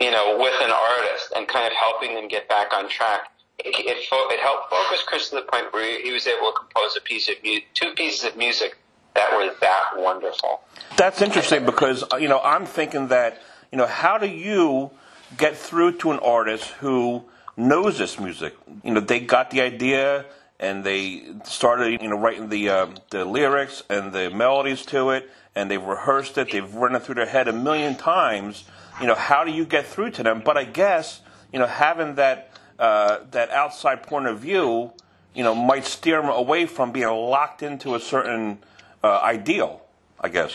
you 0.00 0.10
know, 0.10 0.38
with 0.38 0.54
an 0.60 0.70
artist 0.70 1.32
and 1.36 1.46
kind 1.48 1.66
of 1.66 1.72
helping 1.72 2.14
them 2.14 2.28
get 2.28 2.48
back 2.48 2.72
on 2.72 2.88
track. 2.88 3.28
It, 3.58 3.74
it, 3.78 3.96
it 4.10 4.40
helped 4.40 4.70
focus 4.70 5.04
Chris 5.06 5.28
to 5.28 5.36
the 5.36 5.42
point 5.42 5.72
where 5.72 6.02
he 6.02 6.10
was 6.10 6.26
able 6.26 6.50
to 6.50 6.58
compose 6.58 6.96
a 6.96 7.00
piece 7.00 7.28
of 7.28 7.36
mu- 7.44 7.60
two 7.74 7.92
pieces 7.94 8.24
of 8.24 8.36
music 8.36 8.76
that 9.14 9.30
were 9.36 9.54
that 9.60 9.82
wonderful. 9.96 10.62
That's 10.96 11.20
interesting 11.20 11.64
because 11.64 12.02
uh, 12.12 12.16
you 12.16 12.28
know 12.28 12.40
I'm 12.40 12.66
thinking 12.66 13.08
that 13.08 13.40
you 13.72 13.78
know, 13.78 13.86
how 13.86 14.18
do 14.18 14.28
you 14.28 14.90
get 15.36 15.56
through 15.56 15.92
to 15.98 16.12
an 16.12 16.18
artist 16.18 16.68
who 16.80 17.24
knows 17.56 17.98
this 17.98 18.20
music? 18.20 18.54
You 18.84 18.92
know, 18.92 19.00
they 19.00 19.18
got 19.18 19.50
the 19.50 19.62
idea 19.62 20.26
and 20.60 20.84
they 20.84 21.24
started, 21.44 22.00
you 22.02 22.08
know, 22.08 22.18
writing 22.18 22.48
the 22.48 22.68
uh, 22.68 22.86
the 23.10 23.24
lyrics 23.24 23.82
and 23.90 24.12
the 24.12 24.30
melodies 24.30 24.86
to 24.86 25.10
it, 25.10 25.28
and 25.56 25.68
they've 25.68 25.82
rehearsed 25.82 26.38
it. 26.38 26.52
They've 26.52 26.72
run 26.74 26.94
it 26.94 27.02
through 27.02 27.16
their 27.16 27.26
head 27.26 27.48
a 27.48 27.52
million 27.52 27.96
times. 27.96 28.64
You 29.00 29.08
know, 29.08 29.16
how 29.16 29.42
do 29.42 29.50
you 29.50 29.64
get 29.64 29.86
through 29.86 30.10
to 30.12 30.22
them? 30.22 30.42
But 30.44 30.56
I 30.56 30.64
guess, 30.64 31.20
you 31.52 31.58
know, 31.58 31.66
having 31.66 32.14
that 32.16 32.52
uh, 32.78 33.20
that 33.32 33.50
outside 33.50 34.04
point 34.04 34.26
of 34.26 34.38
view, 34.38 34.92
you 35.34 35.42
know, 35.42 35.54
might 35.54 35.84
steer 35.84 36.20
them 36.20 36.30
away 36.30 36.66
from 36.66 36.92
being 36.92 37.08
locked 37.08 37.62
into 37.62 37.96
a 37.96 38.00
certain 38.00 38.58
uh, 39.02 39.18
ideal. 39.18 39.82
I 40.20 40.28
guess. 40.28 40.52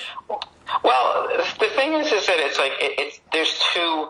Well, 0.84 1.30
the 1.60 1.68
thing 1.68 1.94
is, 1.94 2.12
is 2.12 2.28
that 2.28 2.40
it's 2.40 2.58
like 2.58 2.74
it, 2.80 3.00
it's 3.00 3.20
there's 3.32 3.60
two 3.74 4.10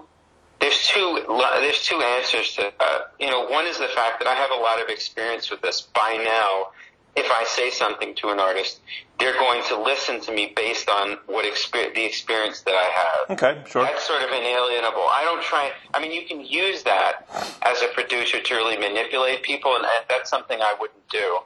there's 0.59 0.87
two 0.87 1.23
there's 1.59 1.83
two 1.83 2.01
answers 2.01 2.53
to 2.55 2.71
uh, 2.79 2.99
you 3.19 3.29
know 3.29 3.45
one 3.47 3.65
is 3.65 3.77
the 3.77 3.87
fact 3.87 4.19
that 4.19 4.27
I 4.27 4.35
have 4.35 4.51
a 4.51 4.61
lot 4.61 4.81
of 4.81 4.89
experience 4.89 5.49
with 5.49 5.61
this 5.61 5.81
by 5.81 6.21
now. 6.23 6.71
If 7.15 7.31
I 7.31 7.45
say 7.45 7.71
something 7.71 8.13
to 8.17 8.29
an 8.29 8.39
artist, 8.39 8.79
they're 9.19 9.33
going 9.33 9.63
to 9.69 9.81
listen 9.81 10.21
to 10.21 10.31
me 10.31 10.53
based 10.55 10.87
on 10.87 11.17
what 11.25 11.45
exper- 11.51 11.91
the 11.95 12.05
experience 12.05 12.61
that 12.61 12.75
I 12.75 12.83
have. 12.93 13.39
Okay, 13.41 13.63
sure. 13.67 13.81
That's 13.83 14.05
sort 14.05 14.21
of 14.21 14.29
inalienable. 14.29 15.01
I 15.01 15.23
don't 15.23 15.41
try. 15.41 15.71
I 15.95 15.99
mean, 15.99 16.11
you 16.11 16.27
can 16.27 16.45
use 16.45 16.83
that 16.83 17.27
as 17.63 17.81
a 17.81 17.87
producer 17.87 18.39
to 18.39 18.55
really 18.55 18.77
manipulate 18.77 19.41
people, 19.41 19.75
and 19.75 19.83
that's 20.07 20.29
something 20.29 20.61
I 20.61 20.75
wouldn't 20.79 21.09
do. 21.09 21.39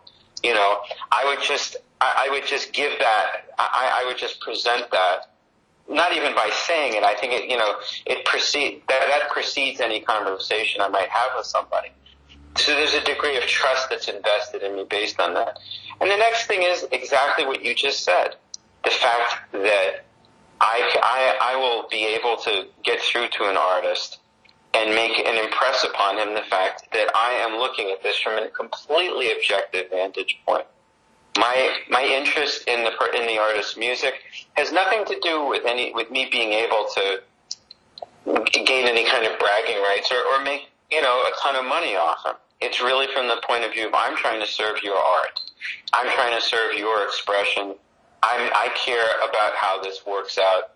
You 0.43 0.55
know, 0.55 0.81
I 1.09 1.23
would 1.25 1.41
just 1.41 1.77
I, 2.01 2.27
I 2.27 2.31
would 2.31 2.45
just 2.45 2.73
give 2.73 2.91
that. 2.99 3.45
I, 3.57 4.01
I 4.01 4.07
would 4.07 4.17
just 4.17 4.41
present 4.41 4.89
that 4.91 5.31
not 5.89 6.15
even 6.15 6.33
by 6.33 6.49
saying 6.67 6.93
it. 6.93 7.03
I 7.03 7.15
think 7.15 7.33
it, 7.33 7.49
you 7.49 7.57
know, 7.57 7.75
it 8.05 8.25
precedes 8.25 8.81
that, 8.87 9.01
that 9.07 9.29
precedes 9.29 9.79
any 9.79 9.99
conversation 9.99 10.81
I 10.81 10.87
might 10.87 11.09
have 11.09 11.31
with 11.37 11.45
somebody. 11.45 11.89
So 12.57 12.73
there's 12.73 12.93
a 12.93 13.03
degree 13.03 13.37
of 13.37 13.43
trust 13.43 13.89
that's 13.89 14.07
invested 14.07 14.63
in 14.63 14.75
me 14.75 14.85
based 14.89 15.19
on 15.19 15.33
that. 15.35 15.59
And 15.99 16.09
the 16.09 16.17
next 16.17 16.47
thing 16.47 16.63
is 16.63 16.85
exactly 16.91 17.45
what 17.45 17.63
you 17.63 17.75
just 17.75 18.03
said. 18.03 18.35
The 18.83 18.89
fact 18.89 19.51
that 19.53 20.05
I, 20.59 20.99
I, 21.01 21.53
I 21.53 21.55
will 21.55 21.87
be 21.89 22.05
able 22.05 22.37
to 22.37 22.67
get 22.83 22.99
through 23.01 23.29
to 23.29 23.49
an 23.49 23.57
artist 23.57 24.19
and 24.73 24.93
make 24.95 25.17
and 25.19 25.37
impress 25.37 25.83
upon 25.83 26.17
him 26.17 26.33
the 26.33 26.43
fact 26.49 26.87
that 26.93 27.09
I 27.15 27.33
am 27.33 27.57
looking 27.57 27.91
at 27.91 28.01
this 28.03 28.17
from 28.19 28.37
a 28.37 28.49
completely 28.49 29.31
objective 29.31 29.89
vantage 29.89 30.39
point. 30.47 30.65
My 31.37 31.77
my 31.89 32.03
interest 32.03 32.67
in 32.67 32.83
the 32.83 32.91
in 33.17 33.25
the 33.27 33.37
artist's 33.39 33.77
music 33.77 34.15
has 34.53 34.71
nothing 34.71 35.05
to 35.05 35.19
do 35.21 35.47
with 35.47 35.63
any 35.65 35.93
with 35.93 36.11
me 36.11 36.27
being 36.31 36.51
able 36.51 36.87
to 36.95 37.21
gain 38.65 38.87
any 38.87 39.09
kind 39.09 39.25
of 39.25 39.39
bragging 39.39 39.81
rights 39.81 40.11
or, 40.11 40.17
or 40.17 40.43
make 40.43 40.69
you 40.91 41.01
know 41.01 41.23
a 41.23 41.31
ton 41.41 41.55
of 41.55 41.65
money 41.65 41.95
off 41.95 42.25
him. 42.25 42.35
It's 42.59 42.79
really 42.79 43.07
from 43.13 43.27
the 43.27 43.41
point 43.47 43.63
of 43.63 43.71
view 43.73 43.87
of 43.87 43.93
I'm 43.95 44.15
trying 44.15 44.39
to 44.39 44.47
serve 44.47 44.83
your 44.83 44.95
art. 44.95 45.39
I'm 45.93 46.11
trying 46.13 46.39
to 46.39 46.45
serve 46.45 46.77
your 46.77 47.03
expression. 47.03 47.75
I'm, 48.23 48.51
I 48.53 48.69
care 48.75 49.27
about 49.27 49.55
how 49.55 49.81
this 49.81 50.05
works 50.05 50.37
out. 50.37 50.73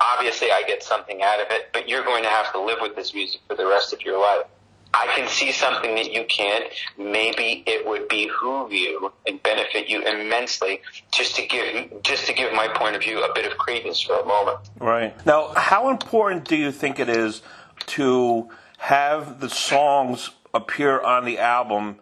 Obviously, 0.00 0.50
I 0.50 0.62
get 0.66 0.82
something 0.82 1.22
out 1.22 1.40
of 1.40 1.46
it, 1.50 1.70
but 1.72 1.88
you're 1.88 2.04
going 2.04 2.22
to 2.22 2.28
have 2.28 2.52
to 2.52 2.60
live 2.60 2.78
with 2.82 2.96
this 2.96 3.14
music 3.14 3.40
for 3.48 3.56
the 3.56 3.66
rest 3.66 3.94
of 3.94 4.02
your 4.02 4.20
life. 4.20 4.44
I 4.94 5.06
can 5.16 5.28
see 5.28 5.52
something 5.52 5.94
that 5.94 6.12
you 6.12 6.24
can't. 6.24 6.64
Maybe 6.98 7.62
it 7.66 7.86
would 7.86 8.08
behoove 8.08 8.72
you 8.72 9.12
and 9.26 9.42
benefit 9.42 9.88
you 9.88 10.02
immensely 10.02 10.82
just 11.10 11.36
to 11.36 11.46
give 11.46 12.02
just 12.02 12.26
to 12.26 12.32
give 12.34 12.52
my 12.52 12.68
point 12.68 12.96
of 12.96 13.02
view 13.02 13.22
a 13.22 13.32
bit 13.34 13.50
of 13.50 13.56
credence 13.58 14.00
for 14.00 14.18
a 14.18 14.24
moment. 14.24 14.58
Right. 14.78 15.26
Now, 15.26 15.52
how 15.54 15.90
important 15.90 16.46
do 16.46 16.56
you 16.56 16.72
think 16.72 16.98
it 16.98 17.08
is 17.08 17.42
to 17.86 18.50
have 18.78 19.40
the 19.40 19.48
songs 19.48 20.30
appear 20.52 21.00
on 21.00 21.24
the 21.24 21.38
album 21.38 21.96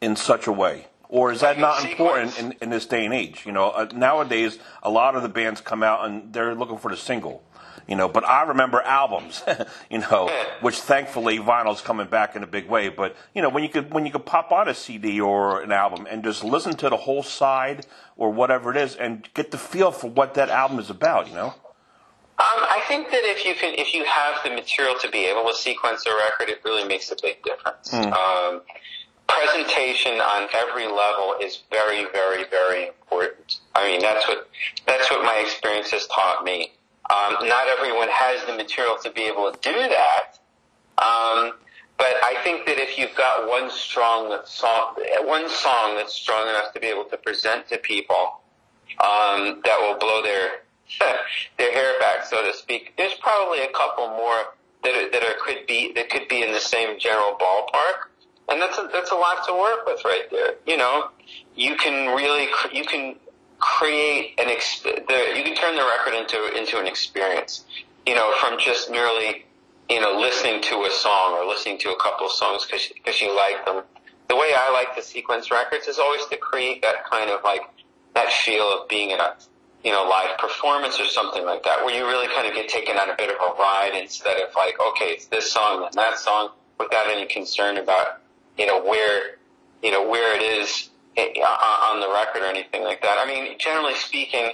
in 0.00 0.16
such 0.16 0.46
a 0.46 0.52
way? 0.52 0.86
Or 1.08 1.30
is 1.30 1.40
that 1.42 1.58
not 1.58 1.84
important 1.84 2.38
in, 2.38 2.52
in 2.62 2.70
this 2.70 2.86
day 2.86 3.04
and 3.04 3.12
age? 3.12 3.44
You 3.44 3.52
know, 3.52 3.68
uh, 3.68 3.86
nowadays 3.94 4.58
a 4.82 4.88
lot 4.88 5.14
of 5.14 5.22
the 5.22 5.28
bands 5.28 5.60
come 5.60 5.82
out 5.82 6.06
and 6.06 6.32
they're 6.32 6.54
looking 6.54 6.78
for 6.78 6.90
the 6.90 6.96
single 6.96 7.42
you 7.86 7.96
know. 7.96 8.08
But 8.08 8.24
I 8.24 8.42
remember 8.42 8.80
albums, 8.80 9.42
you 9.90 9.98
know, 9.98 10.30
which 10.60 10.78
thankfully 10.78 11.38
vinyl's 11.38 11.80
coming 11.80 12.08
back 12.08 12.36
in 12.36 12.42
a 12.42 12.46
big 12.46 12.68
way. 12.68 12.88
But 12.88 13.16
you 13.34 13.42
know, 13.42 13.48
when 13.48 13.62
you 13.62 13.68
could 13.68 13.92
when 13.92 14.06
you 14.06 14.12
could 14.12 14.26
pop 14.26 14.52
on 14.52 14.68
a 14.68 14.74
CD 14.74 15.20
or 15.20 15.60
an 15.62 15.72
album 15.72 16.06
and 16.10 16.22
just 16.24 16.44
listen 16.44 16.74
to 16.76 16.88
the 16.88 16.96
whole 16.96 17.22
side 17.22 17.86
or 18.16 18.30
whatever 18.30 18.70
it 18.70 18.76
is, 18.76 18.96
and 18.96 19.28
get 19.34 19.50
the 19.50 19.58
feel 19.58 19.90
for 19.90 20.10
what 20.10 20.34
that 20.34 20.48
album 20.48 20.78
is 20.78 20.90
about, 20.90 21.28
you 21.28 21.34
know. 21.34 21.54
Um, 22.38 22.64
I 22.64 22.82
think 22.88 23.10
that 23.10 23.22
if 23.24 23.44
you 23.44 23.54
can, 23.54 23.74
if 23.78 23.94
you 23.94 24.04
have 24.04 24.42
the 24.42 24.50
material 24.50 24.94
to 25.00 25.10
be 25.10 25.26
able 25.26 25.48
to 25.48 25.54
sequence 25.54 26.04
a 26.06 26.10
record, 26.10 26.48
it 26.48 26.60
really 26.64 26.86
makes 26.88 27.12
a 27.12 27.16
big 27.22 27.42
difference. 27.44 27.90
Mm. 27.90 28.12
Um, 28.12 28.62
presentation 29.28 30.20
on 30.20 30.48
every 30.54 30.86
level 30.86 31.36
is 31.40 31.62
very, 31.70 32.06
very, 32.10 32.44
very 32.48 32.88
important. 32.88 33.60
I 33.74 33.90
mean, 33.90 34.00
that's 34.00 34.26
what 34.26 34.48
that's 34.86 35.10
what 35.10 35.24
my 35.24 35.40
experience 35.44 35.90
has 35.90 36.06
taught 36.08 36.44
me. 36.44 36.72
Um, 37.12 37.46
not 37.46 37.68
everyone 37.68 38.08
has 38.08 38.42
the 38.46 38.54
material 38.54 38.96
to 39.02 39.10
be 39.10 39.22
able 39.22 39.52
to 39.52 39.58
do 39.60 39.74
that. 39.74 40.38
Um, 40.96 41.52
but 41.98 42.14
I 42.24 42.40
think 42.42 42.64
that 42.66 42.78
if 42.78 42.96
you've 42.96 43.14
got 43.16 43.48
one 43.48 43.70
strong 43.70 44.36
song, 44.44 44.96
one 45.24 45.48
song 45.48 45.96
that's 45.96 46.14
strong 46.14 46.48
enough 46.48 46.72
to 46.72 46.80
be 46.80 46.86
able 46.86 47.04
to 47.04 47.16
present 47.18 47.68
to 47.68 47.78
people, 47.78 48.40
um, 48.98 49.60
that 49.64 49.76
will 49.80 49.98
blow 49.98 50.22
their 50.22 50.62
their 51.58 51.72
hair 51.72 52.00
back, 52.00 52.24
so 52.24 52.44
to 52.44 52.56
speak. 52.56 52.94
There's 52.96 53.14
probably 53.14 53.60
a 53.60 53.72
couple 53.72 54.08
more 54.08 54.54
that 54.82 54.94
are, 54.94 55.10
that 55.10 55.22
are 55.22 55.36
could 55.44 55.66
be 55.66 55.92
that 55.92 56.08
could 56.08 56.28
be 56.28 56.42
in 56.42 56.52
the 56.52 56.60
same 56.60 56.98
general 56.98 57.36
ballpark, 57.38 58.08
and 58.48 58.60
that's 58.60 58.78
a, 58.78 58.88
that's 58.92 59.10
a 59.10 59.14
lot 59.14 59.46
to 59.46 59.52
work 59.52 59.86
with 59.86 60.02
right 60.04 60.30
there. 60.30 60.54
You 60.66 60.78
know, 60.78 61.10
you 61.54 61.76
can 61.76 62.14
really 62.14 62.48
you 62.72 62.84
can 62.84 63.16
create 63.62 64.34
an 64.38 64.48
exp- 64.48 64.82
the, 64.82 65.38
you 65.38 65.44
can 65.44 65.54
turn 65.54 65.76
the 65.76 65.82
record 65.82 66.14
into 66.14 66.58
into 66.58 66.78
an 66.78 66.86
experience. 66.86 67.64
You 68.04 68.16
know, 68.16 68.34
from 68.40 68.58
just 68.58 68.90
merely 68.90 69.46
you 69.88 70.00
know 70.00 70.18
listening 70.18 70.60
to 70.62 70.84
a 70.84 70.90
song 70.90 71.34
or 71.34 71.46
listening 71.46 71.78
to 71.78 71.90
a 71.90 71.96
couple 72.00 72.26
of 72.26 72.32
songs 72.32 72.66
because 72.66 72.92
cause 73.04 73.22
you 73.22 73.34
like 73.34 73.64
them. 73.64 73.84
The 74.28 74.36
way 74.36 74.52
I 74.56 74.70
like 74.72 74.94
to 74.96 75.02
sequence 75.02 75.50
records 75.50 75.86
is 75.86 75.98
always 75.98 76.24
to 76.26 76.36
create 76.36 76.82
that 76.82 77.08
kind 77.08 77.30
of 77.30 77.40
like 77.44 77.62
that 78.14 78.32
feel 78.32 78.64
of 78.64 78.88
being 78.88 79.10
in 79.10 79.20
a 79.20 79.36
you 79.84 79.92
know 79.92 80.04
live 80.04 80.36
performance 80.38 81.00
or 81.00 81.06
something 81.06 81.46
like 81.46 81.62
that, 81.62 81.84
where 81.84 81.94
you 81.94 82.04
really 82.06 82.28
kind 82.34 82.48
of 82.48 82.54
get 82.54 82.68
taken 82.68 82.98
on 82.98 83.10
a 83.10 83.16
bit 83.16 83.30
of 83.30 83.36
a 83.36 83.54
ride 83.54 83.92
instead 83.94 84.40
of 84.42 84.48
like 84.56 84.74
okay, 84.90 85.10
it's 85.12 85.26
this 85.26 85.50
song 85.52 85.84
and 85.84 85.94
that 85.94 86.18
song 86.18 86.50
without 86.80 87.08
any 87.08 87.26
concern 87.26 87.78
about 87.78 88.20
you 88.58 88.66
know 88.66 88.82
where 88.82 89.38
you 89.82 89.92
know 89.92 90.08
where 90.08 90.34
it 90.34 90.42
is 90.42 90.90
on 91.16 92.00
the 92.00 92.08
record 92.12 92.42
or 92.42 92.46
anything 92.46 92.84
like 92.84 93.02
that. 93.02 93.18
I 93.18 93.26
mean, 93.26 93.58
generally 93.58 93.94
speaking, 93.94 94.52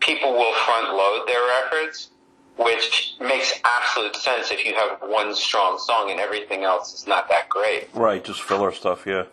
people 0.00 0.32
will 0.32 0.54
front 0.54 0.94
load 0.94 1.26
their 1.26 1.44
records, 1.62 2.10
which 2.56 3.14
makes 3.20 3.60
absolute 3.64 4.16
sense 4.16 4.50
if 4.50 4.64
you 4.64 4.74
have 4.74 5.00
one 5.02 5.34
strong 5.34 5.78
song 5.78 6.10
and 6.10 6.20
everything 6.20 6.64
else 6.64 6.94
is 6.94 7.06
not 7.06 7.28
that 7.28 7.48
great. 7.48 7.88
Right, 7.94 8.24
just 8.24 8.42
filler 8.42 8.72
stuff, 8.72 9.06
yeah. 9.06 9.24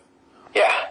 Yeah. 0.54 0.88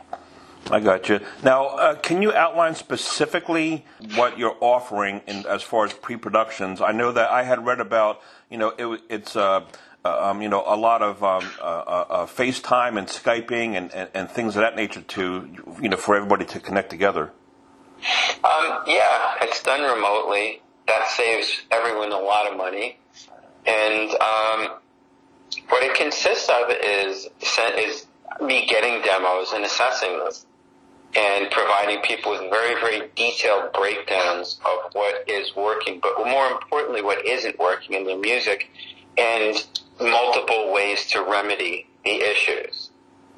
I 0.71 0.79
got 0.79 1.09
you. 1.09 1.21
Now, 1.43 1.67
uh, 1.67 1.95
can 1.97 2.23
you 2.23 2.33
outline 2.33 2.77
specifically 2.77 3.85
what 4.15 4.39
you're 4.39 4.57
offering 4.61 5.21
in, 5.27 5.45
as 5.47 5.63
far 5.63 5.85
as 5.85 5.93
pre-productions? 5.93 6.81
I 6.81 6.93
know 6.93 7.11
that 7.13 7.31
I 7.31 7.43
had 7.43 7.67
read 7.67 7.81
about, 7.81 8.21
you 8.49 8.59
know, 8.59 8.73
it, 8.79 9.01
it's 9.11 9.35
uh, 9.35 9.41
uh, 9.43 9.65
um, 10.05 10.43
you 10.43 10.49
know, 10.49 10.65
a 10.67 10.77
lot 10.77 11.03
of 11.03 11.23
um, 11.23 11.49
uh, 11.61 11.65
uh, 11.65 12.05
uh, 12.11 12.27
FaceTime 12.27 12.99
and 12.99 13.07
Skyping 13.07 13.77
and, 13.77 13.93
and, 13.95 14.09
and, 14.15 14.31
things 14.31 14.57
of 14.57 14.63
that 14.63 14.75
nature 14.75 15.01
to, 15.01 15.49
you 15.81 15.89
know, 15.89 15.97
for 15.97 16.17
everybody 16.17 16.45
to 16.47 16.61
connect 16.61 16.91
together. 16.91 17.31
Um, 18.43 18.83
yeah, 18.87 19.37
it's 19.43 19.63
done 19.63 19.83
remotely. 19.83 20.61
That 20.89 21.09
saves 21.09 21.63
everyone 21.71 22.11
a 22.11 22.19
lot 22.19 22.51
of 22.51 22.57
money. 22.57 22.99
And 23.65 24.11
um, 24.11 24.77
what 25.69 25.85
it 25.85 25.95
consists 25.95 26.49
of 26.49 26.71
is 26.71 27.29
is 27.79 28.07
me 28.41 28.67
getting 28.67 29.03
demos 29.03 29.53
and 29.53 29.65
assessing 29.65 30.19
them 30.19 30.33
and 31.15 31.51
providing 31.51 32.01
people 32.03 32.33
with 32.33 32.41
very, 32.51 32.75
very 32.81 33.09
detailed 33.15 33.73
breakdowns 33.75 34.59
of 34.65 34.93
what 34.95 35.29
is 35.29 35.55
working, 35.55 36.01
but 36.01 36.17
more 36.27 36.47
importantly, 36.49 37.03
what 37.03 37.25
isn't 37.27 37.59
working 37.59 37.95
in 37.95 38.07
their 38.07 38.19
music 38.19 38.71
and 39.19 39.67
multiple 40.01 40.73
ways 40.73 41.07
to 41.09 41.23
remedy 41.23 41.87
the 42.05 42.21
issues, 42.21 42.91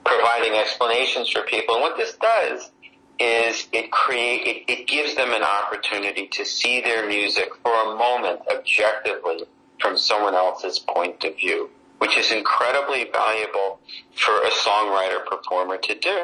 providing 0.04 0.54
explanations 0.54 1.30
for 1.30 1.42
people. 1.42 1.74
And 1.74 1.82
what 1.82 1.96
this 1.96 2.14
does 2.14 2.70
is 3.18 3.68
it 3.72 3.90
create 3.92 4.46
it, 4.46 4.72
it 4.72 4.88
gives 4.88 5.14
them 5.14 5.32
an 5.32 5.42
opportunity 5.42 6.26
to 6.28 6.44
see 6.44 6.80
their 6.80 7.06
music 7.06 7.48
for 7.62 7.72
a 7.72 7.96
moment 7.96 8.40
objectively 8.50 9.44
from 9.80 9.96
someone 9.96 10.34
else's 10.34 10.78
point 10.78 11.22
of 11.24 11.36
view, 11.36 11.70
which 11.98 12.16
is 12.16 12.32
incredibly 12.32 13.08
valuable 13.12 13.78
for 14.14 14.34
a 14.34 14.50
songwriter 14.50 15.24
performer 15.26 15.76
to 15.76 15.94
do 15.98 16.22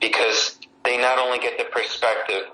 because 0.00 0.58
they 0.84 0.96
not 0.98 1.18
only 1.18 1.38
get 1.38 1.58
the 1.58 1.64
perspective 1.64 2.44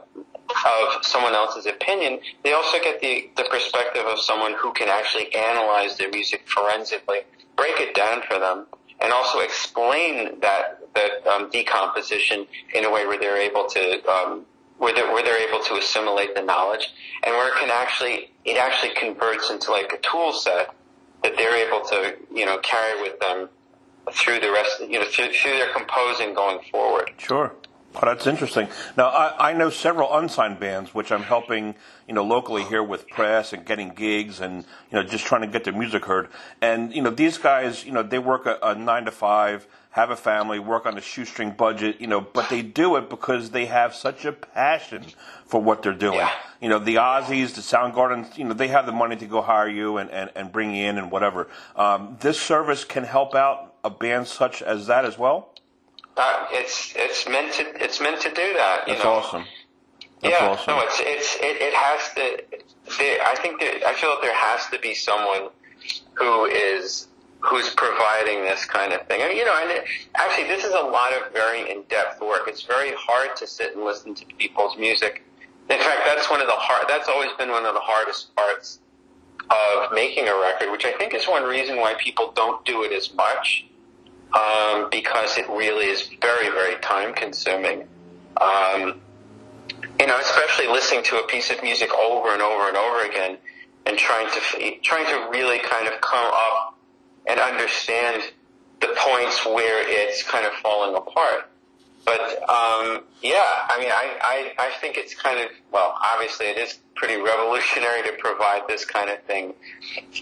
of 0.51 1.05
someone 1.05 1.35
else's 1.35 1.67
opinion, 1.67 2.21
they 2.43 2.53
also 2.53 2.79
get 2.83 3.01
the, 3.01 3.31
the 3.37 3.45
perspective 3.45 4.05
of 4.07 4.19
someone 4.21 4.55
who 4.59 4.73
can 4.73 4.89
actually 4.89 5.35
analyze 5.35 5.97
their 5.97 6.11
music 6.11 6.43
forensically, 6.47 7.21
break 7.57 7.81
it 7.81 7.95
down 7.95 8.23
for 8.29 8.39
them, 8.39 8.67
and 9.01 9.13
also 9.13 9.41
explain 9.41 10.41
that 10.41 10.81
that 10.95 11.27
um, 11.27 11.51
decomposition 11.51 12.47
in 12.73 12.85
a 12.85 12.91
way 12.91 13.05
where 13.07 13.19
they're 13.19 13.39
able 13.39 13.67
to 13.67 14.09
um, 14.09 14.47
where 14.79 14.95
they're, 14.95 15.13
where 15.13 15.25
they're 15.25 15.49
able 15.49 15.63
to 15.65 15.75
assimilate 15.75 16.35
the 16.35 16.43
knowledge, 16.43 16.93
and 17.25 17.35
where 17.35 17.49
it 17.49 17.55
can 17.59 17.71
actually 17.71 18.31
it 18.45 18.57
actually 18.57 18.95
converts 18.95 19.51
into 19.51 19.71
like 19.71 19.93
a 19.93 19.99
tool 19.99 20.33
set 20.33 20.75
that 21.23 21.37
they're 21.37 21.57
able 21.57 21.85
to 21.87 22.17
you 22.33 22.47
know 22.47 22.59
carry 22.59 23.01
with 23.03 23.19
them 23.21 23.49
through 24.13 24.39
the 24.41 24.51
rest 24.51 24.81
you 24.81 24.99
know 24.99 25.05
through, 25.07 25.33
through 25.33 25.53
their 25.53 25.73
composing 25.73 26.35
going 26.35 26.61
forward. 26.71 27.11
Sure. 27.19 27.53
Oh, 27.97 28.01
that's 28.07 28.27
interesting. 28.27 28.69
Now, 28.97 29.07
I, 29.07 29.51
I 29.51 29.53
know 29.53 29.71
several 29.71 30.13
unsigned 30.17 30.59
bands, 30.59 30.93
which 30.93 31.13
I'm 31.13 31.23
helping, 31.23 31.77
you 32.09 32.15
know, 32.15 32.25
locally 32.25 32.65
here 32.65 32.83
with 32.83 33.09
press 33.09 33.53
and 33.53 33.65
getting 33.65 33.91
gigs 33.91 34.41
and, 34.41 34.65
you 34.91 34.99
know, 34.99 35.05
just 35.05 35.25
trying 35.25 35.43
to 35.43 35.47
get 35.47 35.63
their 35.63 35.73
music 35.73 36.05
heard. 36.05 36.29
And, 36.61 36.93
you 36.93 37.03
know, 37.03 37.11
these 37.11 37.39
guys, 37.39 37.85
you 37.85 37.93
know, 37.93 38.03
they 38.03 38.19
work 38.19 38.47
a, 38.47 38.59
a 38.63 38.75
nine 38.75 39.05
to 39.05 39.13
five, 39.13 39.69
have 39.91 40.11
a 40.11 40.17
family, 40.17 40.59
work 40.59 40.87
on 40.87 40.99
a 40.99 41.01
shoestring 41.01 41.53
budget, 41.53 42.01
you 42.01 42.09
know, 42.09 42.21
but 42.21 42.49
they 42.51 42.63
do 42.63 42.97
it 42.97 43.09
because 43.09 43.51
they 43.51 43.67
have 43.67 43.95
such 43.95 44.25
a 44.25 44.33
passion 44.33 45.05
for 45.47 45.63
what 45.63 45.85
they're 45.85 45.93
doing. 45.93 46.19
Yeah. 46.19 46.33
You 46.61 46.71
know, 46.71 46.81
the 46.81 46.97
Ozzys, 46.97 47.55
the 47.55 47.61
Soundgarden, 47.61 48.37
you 48.37 48.45
know, 48.45 48.55
they 48.55 48.69
have 48.69 48.87
the 48.87 48.93
money 48.93 49.15
to 49.15 49.27
go 49.27 49.41
hire 49.41 49.69
you 49.69 49.99
and, 49.99 50.11
and, 50.11 50.31
and 50.35 50.51
bring 50.51 50.75
you 50.75 50.87
in 50.87 50.99
and 50.99 51.13
whatever. 51.13 51.47
Um, 51.77 52.17
this 52.19 52.41
service 52.41 52.85
can 52.85 53.05
help 53.05 53.37
out 53.37 53.77
a 53.85 53.91
band 53.91 54.27
such 54.27 54.63
as 54.63 54.89
that 54.89 55.05
as 55.05 55.17
well? 55.17 55.54
Uh, 56.17 56.47
it's 56.53 56.93
it's 56.97 57.29
meant 57.29 57.53
to 57.55 57.83
it's 57.83 58.01
meant 58.01 58.21
to 58.23 58.29
do 58.29 58.55
that. 58.55 58.85
You 58.87 58.95
That's 58.95 59.05
know? 59.05 59.13
awesome. 59.15 59.45
That's 60.23 60.41
yeah, 60.41 60.49
awesome. 60.49 60.75
no, 60.75 60.81
it's 60.83 61.01
it's 61.01 61.37
it, 61.37 61.61
it 61.61 61.75
has 61.75 62.15
to. 62.15 62.59
There, 62.99 63.19
I 63.27 63.35
think 63.37 63.61
that 63.61 63.87
I 63.87 63.95
feel 63.95 64.11
that 64.11 64.23
there 64.23 64.35
has 64.35 64.67
to 64.71 64.79
be 64.79 64.95
someone 64.95 65.51
who 66.15 66.47
is 66.47 67.09
who's 67.41 67.75
providing 67.75 68.43
this 68.43 68.65
kind 68.65 68.93
of 68.93 69.07
thing. 69.07 69.21
And 69.23 69.37
you 69.37 69.45
know, 69.45 69.55
and 69.61 69.71
it, 69.71 69.85
actually, 70.17 70.47
this 70.49 70.65
is 70.65 70.73
a 70.73 70.81
lot 70.81 71.13
of 71.13 71.33
very 71.33 71.71
in 71.71 71.83
depth 71.89 72.21
work. 72.21 72.43
It's 72.47 72.63
very 72.63 72.93
hard 72.97 73.37
to 73.37 73.47
sit 73.47 73.75
and 73.75 73.85
listen 73.85 74.15
to 74.15 74.25
people's 74.39 74.79
music. 74.79 75.25
In 75.69 75.79
fact, 75.79 76.03
that's 76.07 76.31
one 76.31 76.41
of 76.41 76.47
the 76.47 76.55
hard. 76.55 76.87
That's 76.89 77.09
always 77.09 77.33
been 77.39 77.51
one 77.51 77.67
of 77.67 77.75
the 77.75 77.81
hardest 77.81 78.35
parts 78.37 78.79
of 79.51 79.93
making 79.93 80.29
a 80.29 80.35
record, 80.35 80.71
which 80.71 80.85
I 80.85 80.93
think 80.93 81.13
is 81.13 81.27
one 81.27 81.43
reason 81.43 81.77
why 81.77 81.95
people 81.95 82.33
don't 82.35 82.65
do 82.65 82.83
it 82.85 82.93
as 82.93 83.13
much 83.15 83.67
um, 84.35 84.89
because 84.91 85.39
it 85.39 85.49
really 85.49 85.87
is 85.87 86.11
very, 86.21 86.51
very 86.51 86.77
time 86.81 87.15
consuming. 87.15 87.87
Um, 88.41 89.01
you 90.01 90.07
know, 90.07 90.19
especially 90.19 90.67
listening 90.67 91.05
to 91.05 91.19
a 91.19 91.27
piece 91.27 91.51
of 91.51 91.63
music 91.63 91.91
over 91.95 92.33
and 92.33 92.43
over 92.43 92.69
and 92.69 92.77
over 92.77 93.05
again, 93.07 93.39
and 93.87 93.97
trying 93.97 94.29
to 94.31 94.77
trying 94.83 95.07
to 95.07 95.29
really 95.31 95.59
kind 95.61 95.87
of 95.87 96.01
come 96.01 96.27
up 96.33 96.79
and 97.27 97.39
understand 97.39 98.23
the 98.81 98.89
points 98.97 99.45
where 99.47 99.85
it's 99.87 100.23
kind 100.23 100.47
of 100.47 100.53
falling 100.55 100.97
apart. 100.97 101.51
But 102.05 102.21
um, 102.21 103.05
yeah, 103.23 103.45
I 103.69 103.79
mean, 103.79 103.91
I, 103.91 104.17
I 104.21 104.67
I 104.67 104.71
think 104.81 104.97
it's 104.97 105.15
kind 105.15 105.41
of 105.41 105.51
well, 105.73 105.97
obviously 106.05 106.47
it 106.47 106.59
is 106.59 106.79
pretty 106.97 107.21
revolutionary 107.21 108.03
to 108.03 108.13
provide 108.19 108.63
this 108.69 108.85
kind 108.85 109.11
of 109.11 109.23
thing 109.23 109.55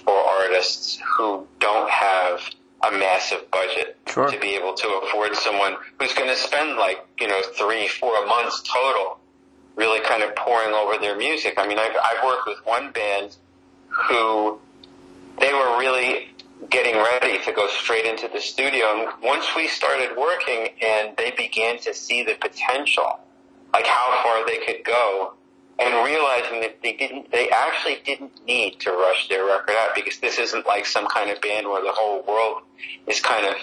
for 0.04 0.14
artists 0.14 1.00
who 1.16 1.46
don't 1.58 1.90
have 1.90 2.42
a 2.82 2.90
massive 2.92 3.50
budget 3.50 3.96
Sure. 4.08 4.30
to 4.30 4.38
be 4.40 4.54
able 4.54 4.74
to 4.74 4.88
afford 5.02 5.34
someone 5.36 5.76
who's 5.98 6.12
going 6.14 6.28
to 6.28 6.36
spend 6.36 6.76
like 6.76 6.98
you 7.20 7.28
know 7.28 7.40
three, 7.56 7.88
four 7.88 8.26
months 8.26 8.62
total, 8.62 9.18
really 9.76 10.00
kind 10.00 10.22
of 10.22 10.34
pouring 10.36 10.74
over 10.74 10.98
their 10.98 11.16
music. 11.16 11.54
I 11.56 11.66
mean, 11.66 11.78
I've 11.78 11.96
I've 11.96 12.24
worked 12.24 12.46
with 12.46 12.58
one 12.64 12.92
band 12.92 13.36
who 13.88 14.58
they 15.38 15.52
were 15.52 15.78
really 15.78 16.28
getting 16.70 16.94
ready 16.96 17.42
to 17.44 17.52
go 17.52 17.68
straight 17.68 18.04
into 18.04 18.28
the 18.32 18.40
studio, 18.40 18.84
and 18.94 19.08
once 19.22 19.46
we 19.56 19.68
started 19.68 20.16
working 20.16 20.68
and 20.80 21.16
they 21.16 21.32
began 21.36 21.78
to 21.80 21.92
see 21.94 22.22
the 22.22 22.34
potential, 22.34 23.18
like 23.72 23.86
how 23.86 24.20
far 24.22 24.46
they 24.46 24.58
could 24.58 24.84
go. 24.84 25.34
And 25.82 26.06
realizing 26.06 26.60
that 26.60 26.80
they 26.80 26.92
didn't, 26.92 27.32
they 27.32 27.50
actually 27.50 27.98
didn't 28.04 28.46
need 28.46 28.78
to 28.80 28.92
rush 28.92 29.28
their 29.28 29.44
record 29.44 29.74
out 29.80 29.96
because 29.96 30.18
this 30.18 30.38
isn't 30.38 30.64
like 30.64 30.86
some 30.86 31.06
kind 31.08 31.28
of 31.30 31.40
band 31.40 31.66
where 31.66 31.82
the 31.82 31.90
whole 31.92 32.22
world 32.22 32.62
is 33.08 33.20
kind 33.20 33.46
of, 33.46 33.56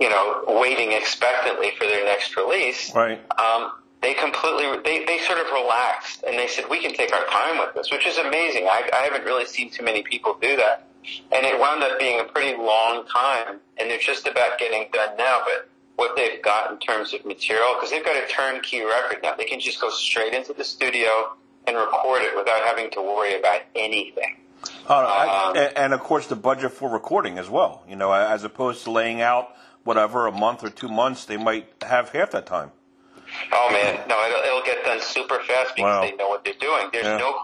you 0.00 0.08
know, 0.08 0.44
waiting 0.48 0.92
expectantly 0.92 1.72
for 1.76 1.84
their 1.86 2.04
next 2.06 2.36
release. 2.36 2.94
Right. 2.94 3.20
Um, 3.38 3.72
they 4.00 4.14
completely, 4.14 4.80
they, 4.82 5.04
they 5.04 5.18
sort 5.18 5.40
of 5.40 5.46
relaxed 5.52 6.24
and 6.26 6.38
they 6.38 6.48
said, 6.48 6.64
we 6.70 6.80
can 6.80 6.94
take 6.94 7.12
our 7.12 7.24
time 7.26 7.58
with 7.58 7.74
this, 7.74 7.90
which 7.92 8.06
is 8.06 8.16
amazing. 8.16 8.66
I, 8.66 8.88
I 8.92 9.02
haven't 9.04 9.24
really 9.24 9.44
seen 9.46 9.70
too 9.70 9.84
many 9.84 10.02
people 10.02 10.38
do 10.40 10.56
that. 10.56 10.88
And 11.32 11.44
it 11.44 11.58
wound 11.60 11.82
up 11.82 11.98
being 11.98 12.18
a 12.18 12.24
pretty 12.24 12.56
long 12.56 13.06
time 13.06 13.60
and 13.76 13.90
they're 13.90 13.98
just 13.98 14.26
about 14.26 14.58
getting 14.58 14.86
done 14.92 15.16
now, 15.18 15.40
but 15.44 15.68
what 15.96 16.16
they've 16.16 16.42
got 16.42 16.72
in 16.72 16.78
terms 16.78 17.12
of 17.12 17.24
material, 17.26 17.74
because 17.74 17.90
they've 17.90 18.04
got 18.04 18.16
a 18.16 18.26
turnkey 18.26 18.82
record 18.82 19.18
now. 19.22 19.34
They 19.34 19.44
can 19.44 19.60
just 19.60 19.80
go 19.80 19.90
straight 19.90 20.32
into 20.32 20.54
the 20.54 20.64
studio 20.64 21.36
and 21.66 21.76
record 21.76 22.22
it 22.22 22.36
without 22.36 22.62
having 22.64 22.90
to 22.92 23.00
worry 23.02 23.38
about 23.38 23.60
anything. 23.74 24.36
Uh, 24.88 25.48
Um, 25.50 25.56
and, 25.56 25.76
and 25.76 25.94
of 25.94 26.00
course, 26.00 26.26
the 26.26 26.36
budget 26.36 26.72
for 26.72 26.88
recording 26.88 27.38
as 27.38 27.48
well. 27.50 27.82
You 27.88 27.96
know, 27.96 28.12
as 28.12 28.44
opposed 28.44 28.84
to 28.84 28.90
laying 28.90 29.20
out 29.20 29.48
whatever 29.84 30.26
a 30.26 30.32
month 30.32 30.62
or 30.64 30.70
two 30.70 30.88
months, 30.88 31.24
they 31.24 31.36
might 31.36 31.66
have 31.82 32.10
half 32.10 32.30
that 32.32 32.46
time. 32.46 32.70
Oh 33.50 33.68
man, 33.72 33.98
no, 34.08 34.26
it'll, 34.26 34.42
it'll 34.42 34.62
get 34.62 34.84
done 34.84 35.00
super 35.00 35.38
fast 35.40 35.74
because 35.74 35.96
Wow. 35.96 36.00
they 36.02 36.14
know 36.16 36.28
what 36.28 36.44
they're 36.44 36.52
doing. 36.60 36.88
There's 36.92 37.06
Yeah. 37.06 37.16
no, 37.16 37.34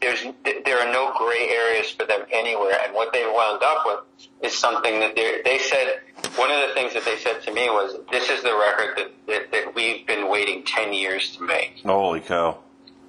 there's, 0.00 0.24
there 0.64 0.80
are 0.80 0.92
no 0.92 1.12
gray 1.16 1.48
areas 1.50 1.90
for 1.92 2.04
them 2.04 2.22
anywhere. 2.32 2.76
And 2.84 2.92
what 2.94 3.12
they 3.12 3.24
wound 3.24 3.62
up 3.62 3.86
with 3.86 4.00
is 4.42 4.58
something 4.58 4.98
that 5.00 5.14
they 5.14 5.42
they 5.44 5.58
said. 5.58 6.00
One 6.36 6.50
of 6.50 6.68
the 6.68 6.74
things 6.74 6.94
that 6.94 7.04
they 7.04 7.16
said 7.18 7.42
to 7.42 7.52
me 7.52 7.70
was, 7.70 7.96
"This 8.10 8.28
is 8.28 8.42
the 8.42 8.54
record 8.56 8.96
that 8.98 9.10
that, 9.28 9.52
that 9.52 9.74
we've 9.76 10.04
been 10.06 10.28
waiting 10.28 10.64
ten 10.64 10.92
years 10.92 11.36
to 11.36 11.44
make." 11.44 11.80
Holy 11.84 12.20
cow! 12.20 12.58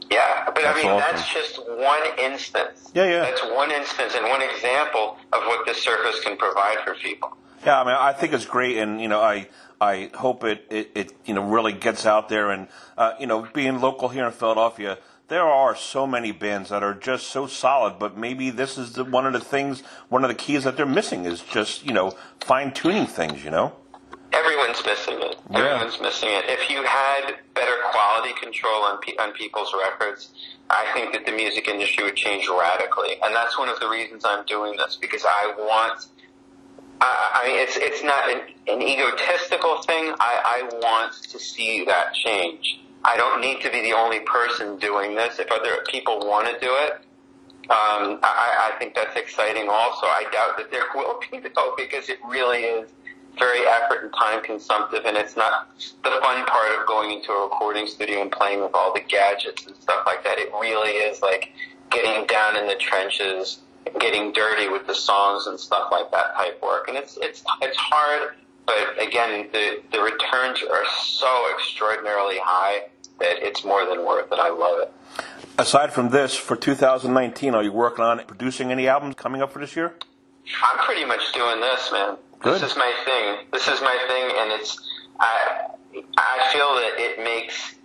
Yeah, 0.09 0.45
but 0.45 0.55
That's 0.55 0.79
I 0.79 0.81
mean 0.81 0.91
awesome. 0.91 1.15
that's 1.15 1.33
just 1.33 1.59
one 1.67 2.01
instance. 2.19 2.91
Yeah, 2.93 3.05
yeah. 3.05 3.21
That's 3.21 3.43
one 3.53 3.71
instance 3.71 4.13
and 4.15 4.25
one 4.27 4.41
example 4.41 5.17
of 5.33 5.43
what 5.43 5.65
this 5.65 5.81
service 5.81 6.19
can 6.21 6.37
provide 6.37 6.77
for 6.85 6.93
people. 6.95 7.35
Yeah, 7.65 7.81
I 7.81 7.83
mean, 7.83 7.95
I 7.99 8.13
think 8.13 8.33
it's 8.33 8.45
great, 8.45 8.77
and 8.77 9.01
you 9.01 9.07
know, 9.07 9.19
I 9.19 9.49
I 9.81 10.09
hope 10.13 10.43
it 10.43 10.65
it, 10.69 10.91
it 10.95 11.13
you 11.25 11.33
know 11.33 11.43
really 11.43 11.73
gets 11.73 12.05
out 12.05 12.29
there, 12.29 12.51
and 12.51 12.67
uh, 12.97 13.13
you 13.19 13.27
know, 13.27 13.47
being 13.53 13.81
local 13.81 14.09
here 14.09 14.25
in 14.25 14.31
Philadelphia. 14.31 14.97
There 15.27 15.43
are 15.43 15.75
so 15.75 16.07
many 16.07 16.31
bands 16.31 16.69
that 16.69 16.83
are 16.83 16.93
just 16.93 17.27
so 17.27 17.47
solid, 17.47 17.99
but 17.99 18.17
maybe 18.17 18.49
this 18.49 18.77
is 18.77 18.93
the, 18.93 19.03
one 19.03 19.25
of 19.25 19.33
the 19.33 19.41
things, 19.41 19.83
one 20.07 20.23
of 20.23 20.29
the 20.29 20.35
keys 20.35 20.63
that 20.63 20.77
they're 20.77 20.85
missing 20.85 21.25
is 21.25 21.41
just 21.41 21.85
you 21.85 21.91
know 21.91 22.15
fine 22.39 22.71
tuning 22.71 23.07
things. 23.07 23.43
You 23.43 23.51
know, 23.51 23.73
Everyone's 24.37 24.85
missing 24.85 25.17
it. 25.19 25.35
Yeah. 25.49 25.57
Everyone's 25.59 25.99
missing 25.99 26.29
it. 26.31 26.45
If 26.47 26.69
you 26.69 26.83
had 26.83 27.37
better 27.55 27.73
quality 27.91 28.33
control 28.39 28.83
on 28.83 28.99
pe- 29.01 29.17
on 29.17 29.31
people's 29.33 29.73
records, 29.73 30.29
I 30.69 30.85
think 30.93 31.13
that 31.13 31.25
the 31.25 31.31
music 31.31 31.67
industry 31.67 32.03
would 32.03 32.15
change 32.15 32.47
radically. 32.47 33.15
And 33.23 33.33
that's 33.35 33.57
one 33.57 33.69
of 33.69 33.79
the 33.79 33.89
reasons 33.89 34.23
I'm 34.25 34.45
doing 34.45 34.77
this 34.77 34.97
because 35.01 35.23
I 35.25 35.53
want. 35.57 36.05
I, 37.01 37.41
I 37.43 37.47
mean, 37.47 37.57
it's 37.59 37.77
it's 37.77 38.03
not 38.03 38.29
an, 38.29 38.41
an 38.67 38.81
egotistical 38.81 39.81
thing. 39.83 40.13
I, 40.19 40.61
I 40.61 40.75
want 40.81 41.13
to 41.13 41.39
see 41.39 41.85
that 41.85 42.13
change. 42.13 42.81
I 43.05 43.17
don't 43.17 43.41
need 43.41 43.61
to 43.61 43.71
be 43.71 43.81
the 43.81 43.93
only 43.93 44.19
person 44.21 44.77
doing 44.77 45.15
this. 45.15 45.39
If 45.39 45.51
other 45.51 45.83
people 45.89 46.19
want 46.19 46.47
to 46.47 46.59
do 46.59 46.73
it, 46.85 46.93
um, 47.69 48.19
I, 48.23 48.71
I 48.73 48.79
think 48.79 48.93
that's 48.93 49.15
exciting. 49.15 49.67
Also, 49.69 50.05
I 50.05 50.25
doubt 50.31 50.57
that 50.57 50.69
there 50.71 50.85
will 50.93 51.19
be 51.31 51.39
though, 51.55 51.73
because 51.77 52.09
it 52.09 52.19
really 52.27 52.63
is 52.63 52.89
very 53.39 53.65
effort 53.67 54.03
and 54.03 54.13
time 54.13 54.43
consumptive, 54.43 55.05
and 55.05 55.17
it's 55.17 55.35
not 55.35 55.69
the 55.79 56.09
fun 56.21 56.45
part 56.45 56.79
of 56.79 56.87
going 56.87 57.11
into 57.11 57.31
a 57.31 57.43
recording 57.43 57.87
studio 57.87 58.21
and 58.21 58.31
playing 58.31 58.61
with 58.61 58.71
all 58.73 58.93
the 58.93 59.01
gadgets 59.01 59.65
and 59.65 59.75
stuff 59.75 60.03
like 60.05 60.23
that. 60.23 60.37
It 60.39 60.51
really 60.59 60.91
is 60.91 61.21
like 61.21 61.51
getting 61.91 62.25
down 62.27 62.57
in 62.57 62.67
the 62.67 62.75
trenches, 62.75 63.59
getting 63.99 64.33
dirty 64.33 64.69
with 64.69 64.87
the 64.87 64.95
songs 64.95 65.47
and 65.47 65.59
stuff 65.59 65.89
like 65.91 66.11
that 66.11 66.35
type 66.35 66.61
work, 66.61 66.87
and 66.87 66.97
it's 66.97 67.17
it's 67.21 67.43
it's 67.61 67.77
hard. 67.77 68.35
But 68.65 69.01
again, 69.01 69.47
the 69.53 69.81
the 69.91 70.01
returns 70.01 70.61
are 70.69 70.83
so 71.05 71.45
extraordinarily 71.55 72.37
high 72.41 72.89
that 73.19 73.37
it's 73.45 73.63
more 73.63 73.85
than 73.85 74.05
worth 74.05 74.31
it. 74.31 74.39
I 74.39 74.49
love 74.49 74.79
it. 74.81 74.93
aside 75.57 75.91
from 75.91 76.09
this, 76.09 76.35
for 76.35 76.55
2019, 76.55 77.55
are 77.55 77.63
you 77.63 77.71
working 77.71 78.03
on 78.05 78.23
producing 78.25 78.71
any 78.71 78.87
albums 78.87 79.15
coming 79.15 79.41
up 79.41 79.51
for 79.51 79.59
this 79.59 79.75
year? 79.75 79.95
I'm 80.63 80.77
pretty 80.85 81.05
much 81.05 81.33
doing 81.33 81.59
this, 81.59 81.89
man. 81.91 82.17
Good. 82.39 82.61
This 82.61 82.71
is 82.71 82.77
my 82.77 82.93
thing. 83.05 83.47
This 83.51 83.67
is 83.67 83.81
my 83.81 83.97
thing, 84.07 84.37
and 84.37 84.51
it's 84.51 84.77
I 85.19 85.67
I 86.17 86.49
feel 86.53 86.75
that 86.75 86.93
it 86.97 87.23
makes 87.23 87.75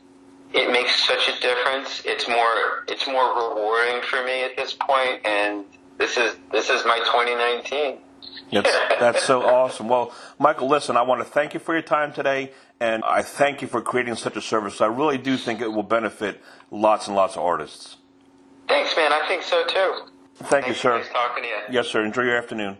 it 0.52 0.70
makes 0.70 1.06
such 1.06 1.28
a 1.28 1.40
difference. 1.40 2.02
It's 2.04 2.28
more 2.28 2.84
it's 2.88 3.06
more 3.06 3.34
rewarding 3.34 4.02
for 4.02 4.24
me 4.24 4.44
at 4.44 4.56
this 4.56 4.74
point, 4.74 5.24
and 5.24 5.64
this 5.98 6.16
is 6.16 6.36
this 6.50 6.68
is 6.68 6.84
my 6.84 6.98
2019. 6.98 7.98
That's, 8.52 8.70
that's 9.00 9.24
so 9.24 9.42
awesome. 9.46 9.88
Well, 9.88 10.12
Michael, 10.38 10.68
listen, 10.68 10.96
I 10.96 11.02
want 11.02 11.20
to 11.20 11.24
thank 11.24 11.54
you 11.54 11.60
for 11.60 11.72
your 11.72 11.82
time 11.82 12.12
today, 12.12 12.52
and 12.80 13.02
I 13.04 13.22
thank 13.22 13.62
you 13.62 13.68
for 13.68 13.80
creating 13.80 14.16
such 14.16 14.36
a 14.36 14.42
service. 14.42 14.80
I 14.80 14.86
really 14.86 15.18
do 15.18 15.36
think 15.36 15.60
it 15.60 15.68
will 15.72 15.82
benefit 15.82 16.40
lots 16.70 17.06
and 17.06 17.16
lots 17.16 17.36
of 17.36 17.42
artists. 17.42 17.96
Thanks, 18.68 18.94
man. 18.96 19.12
I 19.12 19.26
think 19.26 19.42
so 19.42 19.64
too. 19.66 20.12
Thank 20.44 20.66
you, 20.66 20.74
sir. 20.74 20.98
Nice 20.98 21.08
talking 21.10 21.42
to 21.44 21.48
you. 21.48 21.56
Yes, 21.70 21.88
sir. 21.88 22.04
Enjoy 22.04 22.22
your 22.22 22.36
afternoon. 22.36 22.70